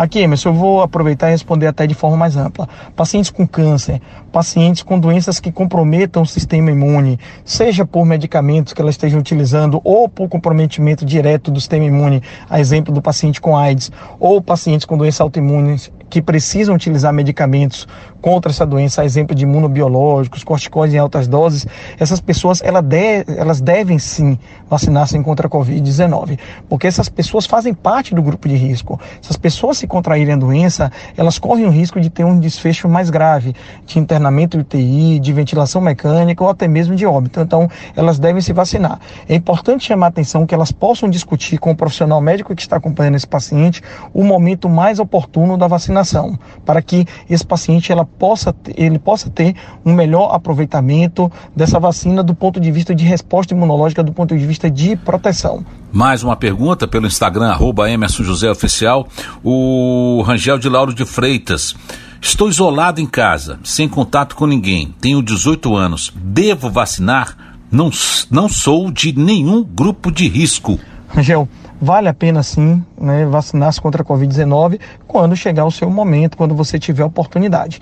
Aqui, 0.00 0.20
Emerson, 0.20 0.48
eu 0.48 0.54
vou 0.54 0.80
aproveitar 0.80 1.28
e 1.28 1.32
responder 1.32 1.66
até 1.66 1.86
de 1.86 1.92
forma 1.92 2.16
mais 2.16 2.34
ampla. 2.34 2.66
Pacientes 2.96 3.30
com 3.30 3.46
câncer, 3.46 4.00
pacientes 4.32 4.82
com 4.82 4.98
doenças 4.98 5.38
que 5.38 5.52
comprometam 5.52 6.22
o 6.22 6.26
sistema 6.26 6.70
imune, 6.70 7.18
seja 7.44 7.84
por 7.84 8.06
medicamentos 8.06 8.72
que 8.72 8.80
elas 8.80 8.94
estejam 8.94 9.20
utilizando 9.20 9.78
ou 9.84 10.08
por 10.08 10.26
comprometimento 10.26 11.04
direto 11.04 11.50
do 11.50 11.60
sistema 11.60 11.84
imune, 11.84 12.22
a 12.48 12.58
exemplo 12.58 12.94
do 12.94 13.02
paciente 13.02 13.42
com 13.42 13.54
AIDS, 13.54 13.92
ou 14.18 14.40
pacientes 14.40 14.86
com 14.86 14.96
doenças 14.96 15.20
autoimunes 15.20 15.92
que 16.08 16.22
precisam 16.22 16.74
utilizar 16.74 17.12
medicamentos 17.12 17.86
contra 18.20 18.50
essa 18.50 18.66
doença, 18.66 19.02
a 19.02 19.04
exemplo 19.04 19.34
de 19.34 19.44
imunobiológicos, 19.44 20.44
corticoides 20.44 20.94
em 20.94 20.98
altas 20.98 21.26
doses, 21.26 21.66
essas 21.98 22.20
pessoas 22.20 22.60
elas, 22.62 22.84
de, 22.84 23.24
elas 23.36 23.60
devem 23.60 23.98
sim 23.98 24.38
vacinar-se 24.68 25.20
contra 25.22 25.46
a 25.46 25.50
Covid-19, 25.50 26.38
porque 26.68 26.86
essas 26.86 27.08
pessoas 27.08 27.46
fazem 27.46 27.74
parte 27.74 28.14
do 28.14 28.22
grupo 28.22 28.48
de 28.48 28.56
risco. 28.56 29.00
Se 29.20 29.30
as 29.30 29.36
pessoas 29.36 29.78
se 29.78 29.86
contraírem 29.86 30.34
a 30.34 30.36
doença, 30.36 30.90
elas 31.16 31.38
correm 31.38 31.66
o 31.66 31.70
risco 31.70 32.00
de 32.00 32.08
ter 32.08 32.24
um 32.24 32.38
desfecho 32.38 32.88
mais 32.88 33.10
grave, 33.10 33.54
de 33.86 33.98
internamento 33.98 34.56
de 34.56 34.62
UTI, 34.62 35.18
de 35.18 35.32
ventilação 35.32 35.80
mecânica 35.80 36.42
ou 36.42 36.50
até 36.50 36.68
mesmo 36.68 36.94
de 36.94 37.06
óbito. 37.06 37.40
Então, 37.40 37.68
elas 37.96 38.18
devem 38.18 38.40
se 38.40 38.52
vacinar. 38.52 39.00
É 39.28 39.34
importante 39.34 39.86
chamar 39.86 40.06
a 40.06 40.08
atenção 40.08 40.46
que 40.46 40.54
elas 40.54 40.72
possam 40.72 41.08
discutir 41.08 41.58
com 41.58 41.70
o 41.70 41.76
profissional 41.76 42.20
médico 42.20 42.54
que 42.54 42.62
está 42.62 42.76
acompanhando 42.76 43.16
esse 43.16 43.26
paciente 43.26 43.82
o 44.12 44.24
momento 44.24 44.68
mais 44.68 44.98
oportuno 44.98 45.56
da 45.56 45.66
vacinação, 45.66 46.38
para 46.64 46.80
que 46.82 47.06
esse 47.28 47.46
paciente 47.46 47.92
ela 47.92 48.08
possa, 48.18 48.54
ele 48.76 48.98
possa 48.98 49.30
ter 49.30 49.54
um 49.84 49.92
melhor 49.92 50.34
aproveitamento 50.34 51.30
dessa 51.54 51.78
vacina 51.78 52.22
do 52.22 52.34
ponto 52.34 52.60
de 52.60 52.70
vista 52.70 52.94
de 52.94 53.04
resposta 53.04 53.54
imunológica, 53.54 54.02
do 54.02 54.12
ponto 54.12 54.36
de 54.36 54.46
vista 54.46 54.70
de 54.70 54.96
proteção. 54.96 55.64
Mais 55.92 56.22
uma 56.22 56.36
pergunta 56.36 56.86
pelo 56.86 57.06
Instagram, 57.06 57.48
arroba 57.48 57.90
Emerson 57.90 58.22
José 58.22 58.50
Oficial, 58.50 59.06
o 59.42 60.22
Rangel 60.26 60.58
de 60.58 60.68
Lauro 60.68 60.94
de 60.94 61.04
Freitas. 61.04 61.74
Estou 62.20 62.48
isolado 62.48 63.00
em 63.00 63.06
casa, 63.06 63.58
sem 63.64 63.88
contato 63.88 64.36
com 64.36 64.46
ninguém, 64.46 64.94
tenho 65.00 65.22
18 65.22 65.74
anos, 65.74 66.12
devo 66.14 66.70
vacinar? 66.70 67.36
Não, 67.70 67.90
não 68.30 68.48
sou 68.48 68.90
de 68.90 69.16
nenhum 69.16 69.62
grupo 69.64 70.10
de 70.10 70.28
risco. 70.28 70.78
Rangel, 71.08 71.48
vale 71.80 72.08
a 72.08 72.14
pena 72.14 72.42
sim 72.42 72.84
né, 73.00 73.24
vacinar-se 73.26 73.80
contra 73.80 74.02
a 74.02 74.04
Covid-19 74.04 74.78
quando 75.06 75.34
chegar 75.34 75.64
o 75.64 75.70
seu 75.70 75.88
momento, 75.90 76.36
quando 76.36 76.54
você 76.54 76.78
tiver 76.78 77.04
oportunidade. 77.04 77.80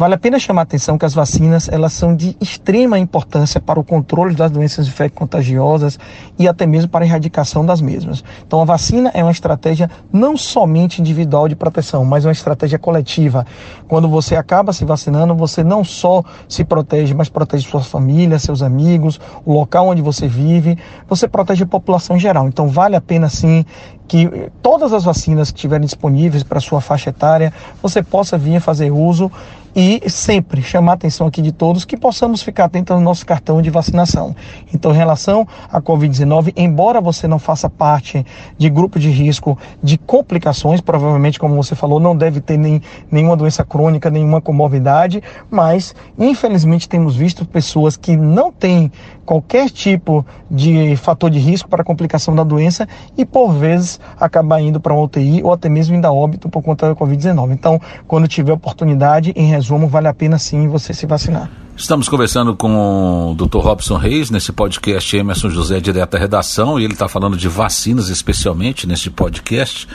Vale 0.00 0.14
a 0.14 0.18
pena 0.18 0.38
chamar 0.38 0.62
a 0.62 0.64
atenção 0.64 0.96
que 0.96 1.04
as 1.04 1.12
vacinas 1.12 1.68
elas 1.68 1.92
são 1.92 2.16
de 2.16 2.34
extrema 2.40 2.98
importância 2.98 3.60
para 3.60 3.78
o 3.78 3.84
controle 3.84 4.34
das 4.34 4.50
doenças 4.50 4.88
infecto-contagiosas 4.88 5.98
e 6.38 6.48
até 6.48 6.66
mesmo 6.66 6.88
para 6.88 7.04
a 7.04 7.06
erradicação 7.06 7.66
das 7.66 7.82
mesmas. 7.82 8.24
Então 8.46 8.62
a 8.62 8.64
vacina 8.64 9.10
é 9.12 9.22
uma 9.22 9.30
estratégia 9.30 9.90
não 10.10 10.38
somente 10.38 11.02
individual 11.02 11.48
de 11.48 11.54
proteção, 11.54 12.02
mas 12.02 12.24
uma 12.24 12.32
estratégia 12.32 12.78
coletiva. 12.78 13.44
Quando 13.88 14.08
você 14.08 14.36
acaba 14.36 14.72
se 14.72 14.86
vacinando, 14.86 15.34
você 15.34 15.62
não 15.62 15.84
só 15.84 16.24
se 16.48 16.64
protege, 16.64 17.12
mas 17.12 17.28
protege 17.28 17.68
sua 17.68 17.82
família, 17.82 18.38
seus 18.38 18.62
amigos, 18.62 19.20
o 19.44 19.52
local 19.52 19.88
onde 19.88 20.00
você 20.00 20.26
vive, 20.26 20.78
você 21.06 21.28
protege 21.28 21.64
a 21.64 21.66
população 21.66 22.16
em 22.16 22.20
geral. 22.20 22.48
Então 22.48 22.68
vale 22.68 22.96
a 22.96 23.02
pena 23.02 23.28
sim 23.28 23.66
que 24.10 24.50
todas 24.60 24.92
as 24.92 25.04
vacinas 25.04 25.52
que 25.52 25.58
estiverem 25.58 25.86
disponíveis 25.86 26.42
para 26.42 26.58
sua 26.58 26.80
faixa 26.80 27.10
etária, 27.10 27.52
você 27.80 28.02
possa 28.02 28.36
vir 28.36 28.60
fazer 28.60 28.90
uso 28.90 29.30
e 29.74 30.02
sempre 30.10 30.62
chamar 30.62 30.92
a 30.92 30.94
atenção 30.96 31.28
aqui 31.28 31.40
de 31.40 31.52
todos 31.52 31.84
que 31.84 31.96
possamos 31.96 32.42
ficar 32.42 32.64
atentos 32.64 32.92
ao 32.92 33.00
nosso 33.00 33.24
cartão 33.24 33.62
de 33.62 33.70
vacinação. 33.70 34.34
Então, 34.74 34.92
em 34.92 34.96
relação 34.96 35.46
à 35.70 35.80
Covid-19, 35.80 36.52
embora 36.56 37.00
você 37.00 37.28
não 37.28 37.38
faça 37.38 37.70
parte 37.70 38.26
de 38.58 38.68
grupo 38.68 38.98
de 38.98 39.10
risco 39.10 39.56
de 39.80 39.96
complicações, 39.96 40.80
provavelmente, 40.80 41.38
como 41.38 41.54
você 41.54 41.76
falou, 41.76 42.00
não 42.00 42.16
deve 42.16 42.40
ter 42.40 42.56
nem, 42.56 42.82
nenhuma 43.10 43.36
doença 43.36 43.64
crônica, 43.64 44.10
nenhuma 44.10 44.40
comorbidade, 44.40 45.22
mas 45.48 45.94
infelizmente 46.18 46.88
temos 46.88 47.14
visto 47.14 47.44
pessoas 47.44 47.96
que 47.96 48.16
não 48.16 48.50
têm 48.50 48.90
qualquer 49.24 49.70
tipo 49.70 50.26
de 50.50 50.96
fator 50.96 51.30
de 51.30 51.38
risco 51.38 51.68
para 51.68 51.84
complicação 51.84 52.34
da 52.34 52.42
doença 52.42 52.88
e, 53.16 53.24
por 53.24 53.52
vezes, 53.52 53.99
acabar 54.18 54.60
indo 54.60 54.80
para 54.80 54.92
uma 54.92 55.02
UTI 55.02 55.42
ou 55.42 55.52
até 55.52 55.68
mesmo 55.68 55.94
indo 55.94 56.06
a 56.06 56.12
óbito 56.12 56.48
por 56.48 56.62
conta 56.62 56.88
da 56.88 56.94
Covid-19. 56.94 57.52
Então, 57.52 57.80
quando 58.06 58.26
tiver 58.28 58.52
oportunidade, 58.52 59.32
em 59.36 59.46
resumo, 59.46 59.88
vale 59.88 60.08
a 60.08 60.14
pena 60.14 60.38
sim 60.38 60.68
você 60.68 60.92
se 60.92 61.06
vacinar. 61.06 61.50
Estamos 61.76 62.08
conversando 62.08 62.54
com 62.54 63.32
o 63.32 63.34
Dr. 63.34 63.58
Robson 63.58 63.96
Reis 63.96 64.30
nesse 64.30 64.52
podcast 64.52 65.16
Emerson 65.16 65.48
José, 65.48 65.80
direto 65.80 66.12
da 66.12 66.18
redação, 66.18 66.78
e 66.78 66.84
ele 66.84 66.92
está 66.92 67.08
falando 67.08 67.36
de 67.36 67.48
vacinas 67.48 68.08
especialmente 68.08 68.86
nesse 68.86 69.08
podcast. 69.08 69.88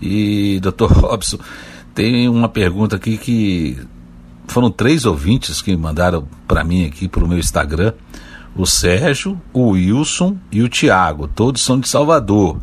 E, 0.00 0.60
Dr. 0.60 0.90
Robson, 0.92 1.38
tem 1.94 2.28
uma 2.28 2.48
pergunta 2.48 2.96
aqui 2.96 3.18
que 3.18 3.78
foram 4.46 4.70
três 4.70 5.04
ouvintes 5.04 5.60
que 5.60 5.76
mandaram 5.76 6.26
para 6.46 6.64
mim 6.64 6.86
aqui 6.86 7.08
para 7.08 7.24
o 7.24 7.28
meu 7.28 7.38
Instagram 7.38 7.92
o 8.56 8.66
Sérgio, 8.66 9.40
o 9.52 9.70
Wilson 9.70 10.36
e 10.50 10.62
o 10.62 10.68
Tiago, 10.68 11.28
todos 11.28 11.62
são 11.62 11.78
de 11.78 11.88
Salvador. 11.88 12.58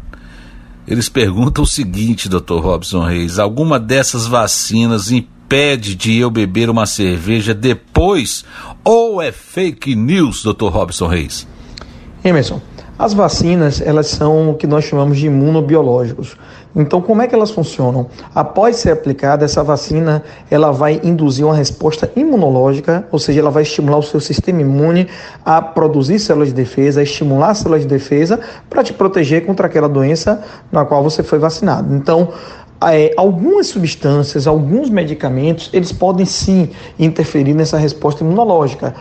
Eles 0.88 1.08
perguntam 1.08 1.64
o 1.64 1.68
seguinte, 1.68 2.28
Dr. 2.28 2.60
Robson 2.60 3.06
Reis: 3.06 3.40
alguma 3.40 3.80
dessas 3.80 4.28
vacinas 4.28 5.12
impede 5.12 5.96
de 5.96 6.18
eu 6.18 6.30
beber 6.30 6.70
uma 6.70 6.86
cerveja 6.86 7.54
depois 7.54 8.44
ou 8.84 9.22
é 9.22 9.32
fake 9.32 9.96
news, 9.96 10.44
Dr. 10.44 10.68
Robson 10.68 11.08
Reis? 11.08 11.48
Emerson, 12.24 12.62
as 12.98 13.14
vacinas, 13.14 13.82
elas 13.82 14.08
são 14.08 14.52
o 14.52 14.56
que 14.56 14.68
nós 14.68 14.86
chamamos 14.86 15.18
de 15.18 15.28
imunobiológicos. 15.28 16.38
Então, 16.76 17.02
como 17.02 17.22
é 17.22 17.28
que 17.28 17.36
elas 17.36 17.52
funcionam? 17.52 18.08
Após 18.34 18.78
ser 18.78 18.92
aplicada, 18.92 19.46
essa 19.46 19.64
vacina 19.64 20.24
ela 20.50 20.72
vai 20.72 21.00
induzir 21.04 21.46
uma 21.46 21.56
resposta 21.56 22.12
imunológica, 22.16 23.08
ou 23.12 23.20
seja, 23.20 23.40
ela 23.40 23.52
vai 23.52 23.64
estimular 23.64 23.98
o 23.98 24.04
seu 24.04 24.20
sistema 24.20 24.62
imune 24.62 25.08
a 25.46 25.62
produzir 25.62 26.18
células 26.18 26.50
de 26.50 26.56
defesa, 26.56 27.00
a 27.00 27.04
estimular 27.04 27.54
células 27.54 27.82
de 27.82 27.88
defesa 27.88 28.40
para 28.70 28.84
te 28.84 28.92
proteger 28.94 29.46
contra 29.46 29.68
aquela 29.68 29.88
doença 29.88 30.44
na 30.72 30.84
qual 30.84 31.04
você 31.04 31.22
foi 31.22 31.38
vacinado. 31.38 31.94
Então, 31.96 32.30
é, 32.92 33.14
algumas 33.16 33.68
substâncias, 33.68 34.48
alguns 34.48 34.90
medicamentos, 34.90 35.70
eles 35.72 35.92
podem 35.92 36.26
sim 36.26 36.70
interferir 37.00 37.54
nessa 37.54 37.78
resposta 37.78 38.24
imunológica 38.24 38.94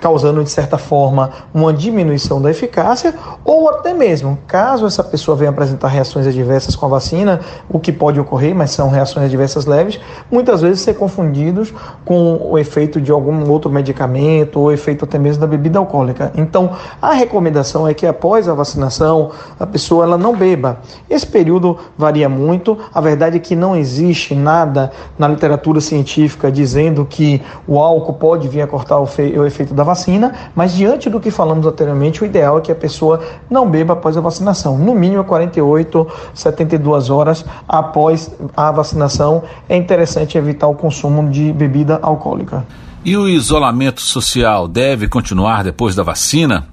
causando 0.00 0.42
de 0.42 0.50
certa 0.50 0.78
forma 0.78 1.30
uma 1.52 1.72
diminuição 1.72 2.40
da 2.40 2.50
eficácia, 2.50 3.14
ou 3.44 3.68
até 3.68 3.92
mesmo, 3.92 4.38
caso 4.46 4.86
essa 4.86 5.04
pessoa 5.04 5.36
venha 5.36 5.50
apresentar 5.50 5.88
reações 5.88 6.26
adversas 6.26 6.74
com 6.74 6.86
a 6.86 6.88
vacina, 6.88 7.40
o 7.68 7.78
que 7.78 7.92
pode 7.92 8.18
ocorrer, 8.18 8.54
mas 8.54 8.70
são 8.70 8.88
reações 8.88 9.26
adversas 9.26 9.66
leves, 9.66 10.00
muitas 10.30 10.62
vezes 10.62 10.80
ser 10.80 10.94
confundidos 10.94 11.72
com 12.04 12.38
o 12.42 12.58
efeito 12.58 13.00
de 13.00 13.12
algum 13.12 13.50
outro 13.50 13.70
medicamento 13.70 14.60
ou 14.60 14.72
efeito 14.72 15.04
até 15.04 15.18
mesmo 15.18 15.40
da 15.40 15.46
bebida 15.46 15.78
alcoólica. 15.78 16.32
Então, 16.36 16.72
a 17.00 17.12
recomendação 17.12 17.86
é 17.86 17.94
que 17.94 18.06
após 18.06 18.48
a 18.48 18.54
vacinação, 18.54 19.30
a 19.58 19.66
pessoa 19.66 20.04
ela 20.04 20.18
não 20.18 20.34
beba. 20.34 20.78
Esse 21.08 21.26
período 21.26 21.78
varia 21.96 22.28
muito, 22.28 22.78
a 22.92 23.00
verdade 23.00 23.36
é 23.36 23.40
que 23.40 23.54
não 23.54 23.76
existe 23.76 24.34
nada 24.34 24.90
na 25.18 25.28
literatura 25.28 25.80
científica 25.80 26.50
dizendo 26.50 27.04
que 27.04 27.42
o 27.66 27.78
álcool 27.78 28.14
pode 28.14 28.48
vir 28.48 28.62
a 28.62 28.66
cortar 28.66 28.98
o 28.98 29.04
efeito 29.46 29.57
efeito 29.58 29.74
da 29.74 29.82
vacina, 29.82 30.32
mas 30.54 30.72
diante 30.72 31.10
do 31.10 31.18
que 31.18 31.30
falamos 31.30 31.66
anteriormente, 31.66 32.22
o 32.22 32.26
ideal 32.26 32.58
é 32.58 32.60
que 32.60 32.70
a 32.70 32.74
pessoa 32.74 33.20
não 33.50 33.68
beba 33.68 33.94
após 33.94 34.16
a 34.16 34.20
vacinação, 34.20 34.78
no 34.78 34.94
mínimo 34.94 35.24
48, 35.24 36.06
72 36.32 37.10
horas 37.10 37.44
após 37.68 38.30
a 38.56 38.70
vacinação. 38.70 39.42
É 39.68 39.76
interessante 39.76 40.38
evitar 40.38 40.68
o 40.68 40.74
consumo 40.74 41.28
de 41.28 41.52
bebida 41.52 41.98
alcoólica. 42.00 42.64
E 43.04 43.16
o 43.16 43.28
isolamento 43.28 44.00
social 44.00 44.68
deve 44.68 45.08
continuar 45.08 45.64
depois 45.64 45.96
da 45.96 46.02
vacina? 46.02 46.66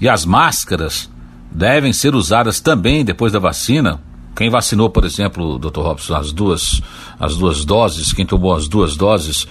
E 0.00 0.08
as 0.08 0.26
máscaras 0.26 1.08
devem 1.50 1.92
ser 1.92 2.14
usadas 2.14 2.60
também 2.60 3.04
depois 3.04 3.32
da 3.32 3.38
vacina? 3.38 4.00
Quem 4.34 4.50
vacinou, 4.50 4.90
por 4.90 5.04
exemplo, 5.04 5.58
Dr. 5.58 5.80
Robson, 5.80 6.14
as 6.14 6.30
duas, 6.32 6.82
as 7.18 7.36
duas 7.36 7.64
doses, 7.64 8.12
quem 8.12 8.26
tomou 8.26 8.54
as 8.54 8.68
duas 8.68 8.94
doses, 8.94 9.46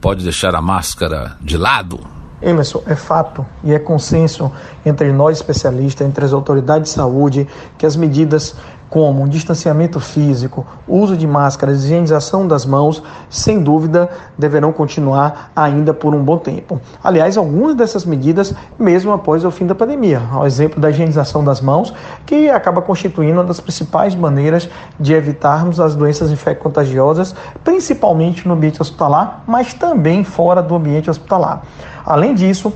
pode 0.00 0.22
deixar 0.22 0.54
a 0.54 0.62
máscara 0.62 1.36
de 1.40 1.56
lado? 1.56 2.17
Emerson, 2.40 2.82
é 2.86 2.94
fato 2.94 3.44
e 3.64 3.72
é 3.72 3.78
consenso 3.78 4.50
entre 4.84 5.12
nós 5.12 5.38
especialistas, 5.38 6.06
entre 6.06 6.24
as 6.24 6.32
autoridades 6.32 6.90
de 6.90 6.96
saúde, 6.96 7.48
que 7.76 7.84
as 7.84 7.96
medidas 7.96 8.54
como 8.88 9.28
distanciamento 9.28 10.00
físico, 10.00 10.66
uso 10.86 11.16
de 11.16 11.26
máscaras, 11.26 11.84
higienização 11.84 12.46
das 12.46 12.64
mãos, 12.64 13.02
sem 13.28 13.62
dúvida 13.62 14.08
deverão 14.36 14.72
continuar 14.72 15.50
ainda 15.54 15.92
por 15.92 16.14
um 16.14 16.22
bom 16.22 16.38
tempo. 16.38 16.80
Aliás, 17.02 17.36
algumas 17.36 17.74
dessas 17.74 18.04
medidas, 18.04 18.54
mesmo 18.78 19.12
após 19.12 19.44
o 19.44 19.50
fim 19.50 19.66
da 19.66 19.74
pandemia, 19.74 20.22
ao 20.32 20.46
exemplo 20.46 20.80
da 20.80 20.90
higienização 20.90 21.44
das 21.44 21.60
mãos, 21.60 21.92
que 22.24 22.48
acaba 22.48 22.80
constituindo 22.80 23.38
uma 23.38 23.44
das 23.44 23.60
principais 23.60 24.14
maneiras 24.14 24.68
de 24.98 25.12
evitarmos 25.12 25.80
as 25.80 25.94
doenças 25.94 26.30
infecto-contagiosas, 26.30 27.34
principalmente 27.62 28.48
no 28.48 28.54
ambiente 28.54 28.80
hospitalar, 28.80 29.42
mas 29.46 29.74
também 29.74 30.24
fora 30.24 30.62
do 30.62 30.74
ambiente 30.74 31.10
hospitalar. 31.10 31.62
Além 32.04 32.34
disso, 32.34 32.72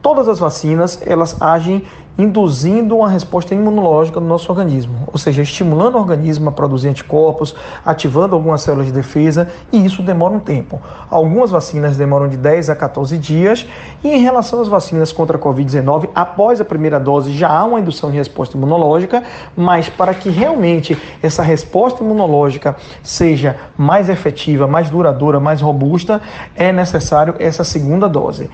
Todas 0.00 0.28
as 0.28 0.38
vacinas, 0.38 1.00
elas 1.04 1.40
agem 1.40 1.84
induzindo 2.18 2.96
uma 2.96 3.08
resposta 3.08 3.54
imunológica 3.54 4.18
no 4.18 4.26
nosso 4.26 4.50
organismo, 4.50 5.04
ou 5.06 5.16
seja, 5.16 5.40
estimulando 5.40 5.94
o 5.94 5.98
organismo 5.98 6.48
a 6.48 6.52
produzir 6.52 6.88
anticorpos, 6.88 7.54
ativando 7.84 8.34
algumas 8.34 8.62
células 8.62 8.86
de 8.86 8.92
defesa, 8.92 9.48
e 9.72 9.84
isso 9.84 10.02
demora 10.02 10.34
um 10.34 10.40
tempo. 10.40 10.82
Algumas 11.08 11.52
vacinas 11.52 11.96
demoram 11.96 12.26
de 12.26 12.36
10 12.36 12.70
a 12.70 12.76
14 12.76 13.16
dias, 13.18 13.64
e 14.02 14.08
em 14.08 14.20
relação 14.20 14.60
às 14.60 14.66
vacinas 14.66 15.12
contra 15.12 15.36
a 15.36 15.40
Covid-19, 15.40 16.08
após 16.12 16.60
a 16.60 16.64
primeira 16.64 16.98
dose 16.98 17.32
já 17.32 17.48
há 17.48 17.64
uma 17.64 17.78
indução 17.78 18.10
de 18.10 18.16
resposta 18.16 18.56
imunológica, 18.56 19.22
mas 19.56 19.88
para 19.88 20.12
que 20.12 20.28
realmente 20.28 21.00
essa 21.22 21.42
resposta 21.42 22.02
imunológica 22.02 22.76
seja 23.00 23.56
mais 23.76 24.08
efetiva, 24.08 24.66
mais 24.66 24.90
duradoura, 24.90 25.38
mais 25.38 25.60
robusta, 25.60 26.20
é 26.56 26.72
necessário 26.72 27.36
essa 27.38 27.62
segunda 27.62 28.08
dose. 28.08 28.50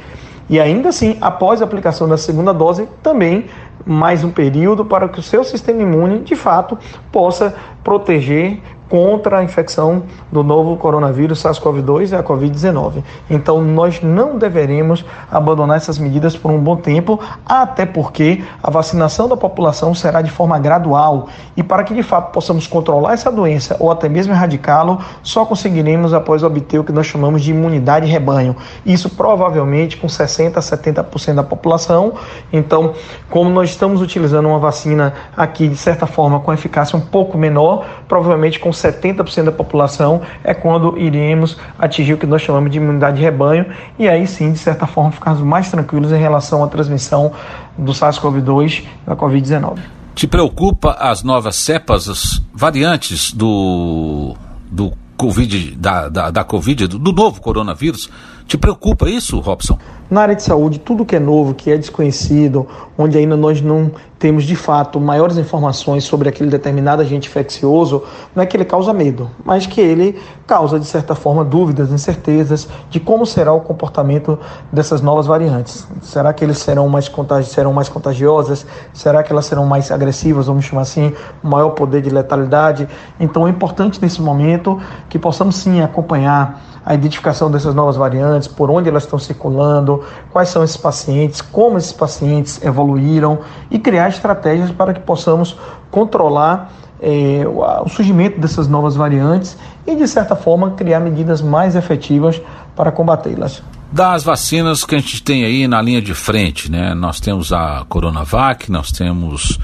E 0.48 0.60
ainda 0.60 0.90
assim, 0.90 1.16
após 1.20 1.62
a 1.62 1.64
aplicação 1.64 2.08
da 2.08 2.16
segunda 2.16 2.52
dose, 2.52 2.88
também 3.02 3.46
mais 3.86 4.22
um 4.22 4.30
período 4.30 4.84
para 4.84 5.08
que 5.08 5.18
o 5.18 5.22
seu 5.22 5.42
sistema 5.44 5.82
imune, 5.82 6.20
de 6.20 6.36
fato, 6.36 6.78
possa 7.10 7.54
proteger 7.82 8.60
contra 8.94 9.38
a 9.40 9.42
infecção 9.42 10.04
do 10.30 10.44
novo 10.44 10.76
coronavírus 10.76 11.42
SARS-CoV-2 11.42 12.12
e 12.12 12.14
a 12.14 12.22
Covid-19. 12.22 13.02
Então, 13.28 13.60
nós 13.60 14.00
não 14.00 14.38
deveremos 14.38 15.04
abandonar 15.28 15.78
essas 15.78 15.98
medidas 15.98 16.36
por 16.36 16.52
um 16.52 16.60
bom 16.60 16.76
tempo, 16.76 17.18
até 17.44 17.84
porque 17.84 18.44
a 18.62 18.70
vacinação 18.70 19.28
da 19.28 19.36
população 19.36 19.96
será 19.96 20.22
de 20.22 20.30
forma 20.30 20.60
gradual 20.60 21.28
e 21.56 21.62
para 21.64 21.82
que 21.82 21.92
de 21.92 22.04
fato 22.04 22.30
possamos 22.30 22.68
controlar 22.68 23.14
essa 23.14 23.32
doença 23.32 23.76
ou 23.80 23.90
até 23.90 24.08
mesmo 24.08 24.32
erradicá-lo, 24.32 25.00
só 25.24 25.44
conseguiremos 25.44 26.14
após 26.14 26.44
obter 26.44 26.78
o 26.78 26.84
que 26.84 26.92
nós 26.92 27.08
chamamos 27.08 27.42
de 27.42 27.50
imunidade 27.50 28.06
rebanho. 28.06 28.54
Isso 28.86 29.10
provavelmente 29.10 29.96
com 29.96 30.08
60 30.08 30.56
a 30.60 30.62
70% 30.62 31.34
da 31.34 31.42
população. 31.42 32.12
Então, 32.52 32.94
como 33.28 33.50
nós 33.50 33.70
estamos 33.70 34.00
utilizando 34.00 34.46
uma 34.46 34.60
vacina 34.60 35.14
aqui 35.36 35.66
de 35.66 35.76
certa 35.76 36.06
forma 36.06 36.38
com 36.38 36.52
eficácia 36.52 36.96
um 36.96 37.00
pouco 37.00 37.36
menor, 37.36 37.84
provavelmente 38.06 38.60
com 38.60 38.72
70% 38.92 39.44
da 39.44 39.52
população, 39.52 40.22
é 40.42 40.52
quando 40.52 40.98
iremos 40.98 41.56
atingir 41.78 42.14
o 42.14 42.18
que 42.18 42.26
nós 42.26 42.42
chamamos 42.42 42.70
de 42.70 42.78
imunidade 42.78 43.16
de 43.16 43.22
rebanho 43.22 43.66
e 43.98 44.08
aí 44.08 44.26
sim, 44.26 44.52
de 44.52 44.58
certa 44.58 44.86
forma, 44.86 45.12
ficarmos 45.12 45.42
mais 45.42 45.70
tranquilos 45.70 46.12
em 46.12 46.18
relação 46.18 46.62
à 46.62 46.68
transmissão 46.68 47.32
do 47.76 47.92
SARS-CoV-2 47.92 48.82
e 48.82 49.06
da 49.06 49.16
Covid-19. 49.16 49.78
Te 50.14 50.26
preocupa 50.26 50.92
as 50.92 51.22
novas 51.22 51.56
cepas, 51.56 52.08
as 52.08 52.40
variantes 52.52 53.32
do, 53.32 54.36
do 54.70 54.92
Covid, 55.16 55.76
da, 55.76 56.08
da, 56.08 56.30
da 56.30 56.44
Covid, 56.44 56.86
do, 56.86 56.98
do 56.98 57.12
novo 57.12 57.40
coronavírus? 57.40 58.08
Te 58.46 58.58
preocupa 58.58 59.08
isso, 59.08 59.40
Robson? 59.40 59.78
Na 60.10 60.20
área 60.20 60.36
de 60.36 60.42
saúde, 60.42 60.78
tudo 60.78 61.04
que 61.04 61.16
é 61.16 61.18
novo, 61.18 61.54
que 61.54 61.70
é 61.70 61.78
desconhecido, 61.78 62.68
onde 62.96 63.16
ainda 63.16 63.36
nós 63.36 63.62
não 63.62 63.90
temos 64.18 64.44
de 64.44 64.54
fato 64.54 65.00
maiores 65.00 65.38
informações 65.38 66.04
sobre 66.04 66.28
aquele 66.28 66.50
determinado 66.50 67.00
agente 67.00 67.28
infeccioso, 67.28 68.02
não 68.34 68.42
é 68.42 68.46
que 68.46 68.54
ele 68.54 68.66
causa 68.66 68.92
medo, 68.92 69.30
mas 69.44 69.66
que 69.66 69.80
ele 69.80 70.20
causa, 70.46 70.78
de 70.78 70.84
certa 70.84 71.14
forma, 71.14 71.42
dúvidas, 71.42 71.90
incertezas 71.90 72.68
de 72.90 73.00
como 73.00 73.24
será 73.24 73.52
o 73.52 73.62
comportamento 73.62 74.38
dessas 74.70 75.00
novas 75.00 75.26
variantes. 75.26 75.88
Será 76.02 76.32
que 76.32 76.44
eles 76.44 76.58
serão 76.58 76.86
mais, 76.88 77.08
contagi 77.08 77.48
serão 77.48 77.72
mais 77.72 77.88
contagiosas? 77.88 78.66
Será 78.92 79.22
que 79.22 79.32
elas 79.32 79.46
serão 79.46 79.64
mais 79.66 79.90
agressivas, 79.90 80.46
vamos 80.46 80.66
chamar 80.66 80.82
assim, 80.82 81.14
maior 81.42 81.70
poder 81.70 82.02
de 82.02 82.10
letalidade? 82.10 82.86
Então 83.18 83.46
é 83.46 83.50
importante 83.50 84.00
nesse 84.00 84.20
momento 84.20 84.78
que 85.08 85.18
possamos 85.18 85.56
sim 85.56 85.80
acompanhar 85.80 86.73
a 86.84 86.94
identificação 86.94 87.50
dessas 87.50 87.74
novas 87.74 87.96
variantes, 87.96 88.46
por 88.46 88.70
onde 88.70 88.88
elas 88.88 89.04
estão 89.04 89.18
circulando, 89.18 90.04
quais 90.30 90.48
são 90.48 90.62
esses 90.62 90.76
pacientes, 90.76 91.40
como 91.40 91.78
esses 91.78 91.92
pacientes 91.92 92.62
evoluíram 92.62 93.38
e 93.70 93.78
criar 93.78 94.08
estratégias 94.08 94.70
para 94.70 94.92
que 94.92 95.00
possamos 95.00 95.56
controlar 95.90 96.70
é, 97.00 97.42
o 97.46 97.88
surgimento 97.88 98.40
dessas 98.40 98.68
novas 98.68 98.96
variantes 98.96 99.56
e, 99.86 99.94
de 99.94 100.06
certa 100.08 100.36
forma, 100.36 100.72
criar 100.72 101.00
medidas 101.00 101.42
mais 101.42 101.76
efetivas 101.76 102.40
para 102.76 102.90
combatê-las. 102.92 103.62
Das 103.92 104.24
vacinas 104.24 104.84
que 104.84 104.94
a 104.94 104.98
gente 104.98 105.22
tem 105.22 105.44
aí 105.44 105.68
na 105.68 105.80
linha 105.80 106.02
de 106.02 106.14
frente, 106.14 106.70
né? 106.70 106.94
Nós 106.94 107.20
temos 107.20 107.52
a 107.52 107.84
Coronavac, 107.88 108.70
nós 108.70 108.90
temos 108.90 109.58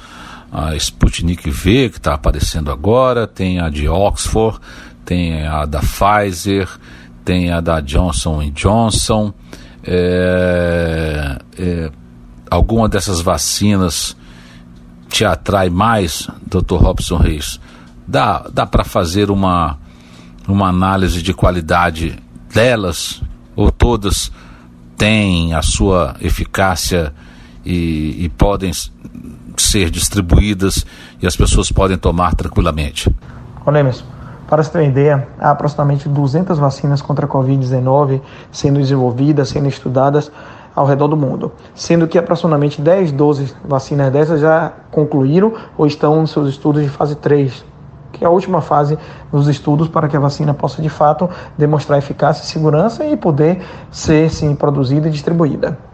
a 0.53 0.75
Sputnik 0.77 1.51
V, 1.51 1.91
que 1.91 1.97
está 1.97 2.15
aparecendo 2.15 2.71
agora, 2.71 3.27
tem 3.27 3.61
a 3.61 3.69
de 3.69 3.89
Oxford, 3.89 4.59
tem 5.05 5.47
a 5.47 5.65
da 5.65 5.81
Pfizer, 5.81 6.69
tem 7.31 7.53
a 7.53 7.61
da 7.61 7.81
Johnson 7.81 8.51
Johnson. 8.51 9.33
É, 9.85 11.39
é, 11.57 11.91
alguma 12.51 12.89
dessas 12.89 13.21
vacinas 13.21 14.17
te 15.09 15.25
atrai 15.25 15.71
mais, 15.71 16.27
Dr. 16.45 16.75
Robson 16.75 17.19
Reis? 17.19 17.61
Dá, 18.05 18.49
dá 18.53 18.67
para 18.67 18.83
fazer 18.83 19.31
uma, 19.31 19.79
uma 20.49 20.71
análise 20.71 21.23
de 21.23 21.33
qualidade 21.33 22.19
delas 22.53 23.23
ou 23.55 23.71
todas 23.71 24.33
têm 24.97 25.55
a 25.55 25.63
sua 25.63 26.17
eficácia 26.21 27.15
e, 27.65 28.25
e 28.25 28.29
podem 28.29 28.73
ser 29.57 29.89
distribuídas 29.89 30.85
e 31.23 31.29
as 31.29 31.37
pessoas 31.37 31.71
podem 31.71 31.97
tomar 31.97 32.35
tranquilamente? 32.35 33.09
Olha 33.65 33.85
mesmo. 33.85 34.20
Para 34.51 34.65
se 34.65 34.83
ideia, 34.83 35.29
há 35.39 35.53
aproximadamente 35.53 36.09
200 36.09 36.59
vacinas 36.59 37.01
contra 37.01 37.25
a 37.25 37.29
Covid-19 37.29 38.21
sendo 38.51 38.81
desenvolvidas, 38.81 39.49
sendo 39.49 39.69
estudadas 39.69 40.33
ao 40.75 40.85
redor 40.85 41.07
do 41.07 41.17
mundo, 41.17 41.53
sendo 41.73 42.09
que 42.09 42.19
aproximadamente 42.19 42.83
10, 42.83 43.13
12 43.13 43.55
vacinas 43.65 44.13
dessas 44.13 44.41
já 44.41 44.73
concluíram 44.91 45.53
ou 45.79 45.87
estão 45.87 46.21
nos 46.21 46.33
seus 46.33 46.49
estudos 46.49 46.83
de 46.83 46.89
fase 46.89 47.15
3, 47.15 47.65
que 48.11 48.25
é 48.25 48.27
a 48.27 48.31
última 48.31 48.61
fase 48.61 48.99
dos 49.31 49.47
estudos 49.47 49.87
para 49.87 50.09
que 50.09 50.17
a 50.17 50.21
vacina 50.21 50.53
possa 50.53 50.83
de 50.83 50.89
fato 50.89 51.31
demonstrar 51.57 52.01
eficácia 52.01 52.43
e 52.43 52.47
segurança 52.47 53.05
e 53.05 53.17
poder 53.17 53.63
ser 53.89 54.31
sim 54.31 54.57
produzida 54.57 55.07
e 55.07 55.13
distribuída. 55.13 55.90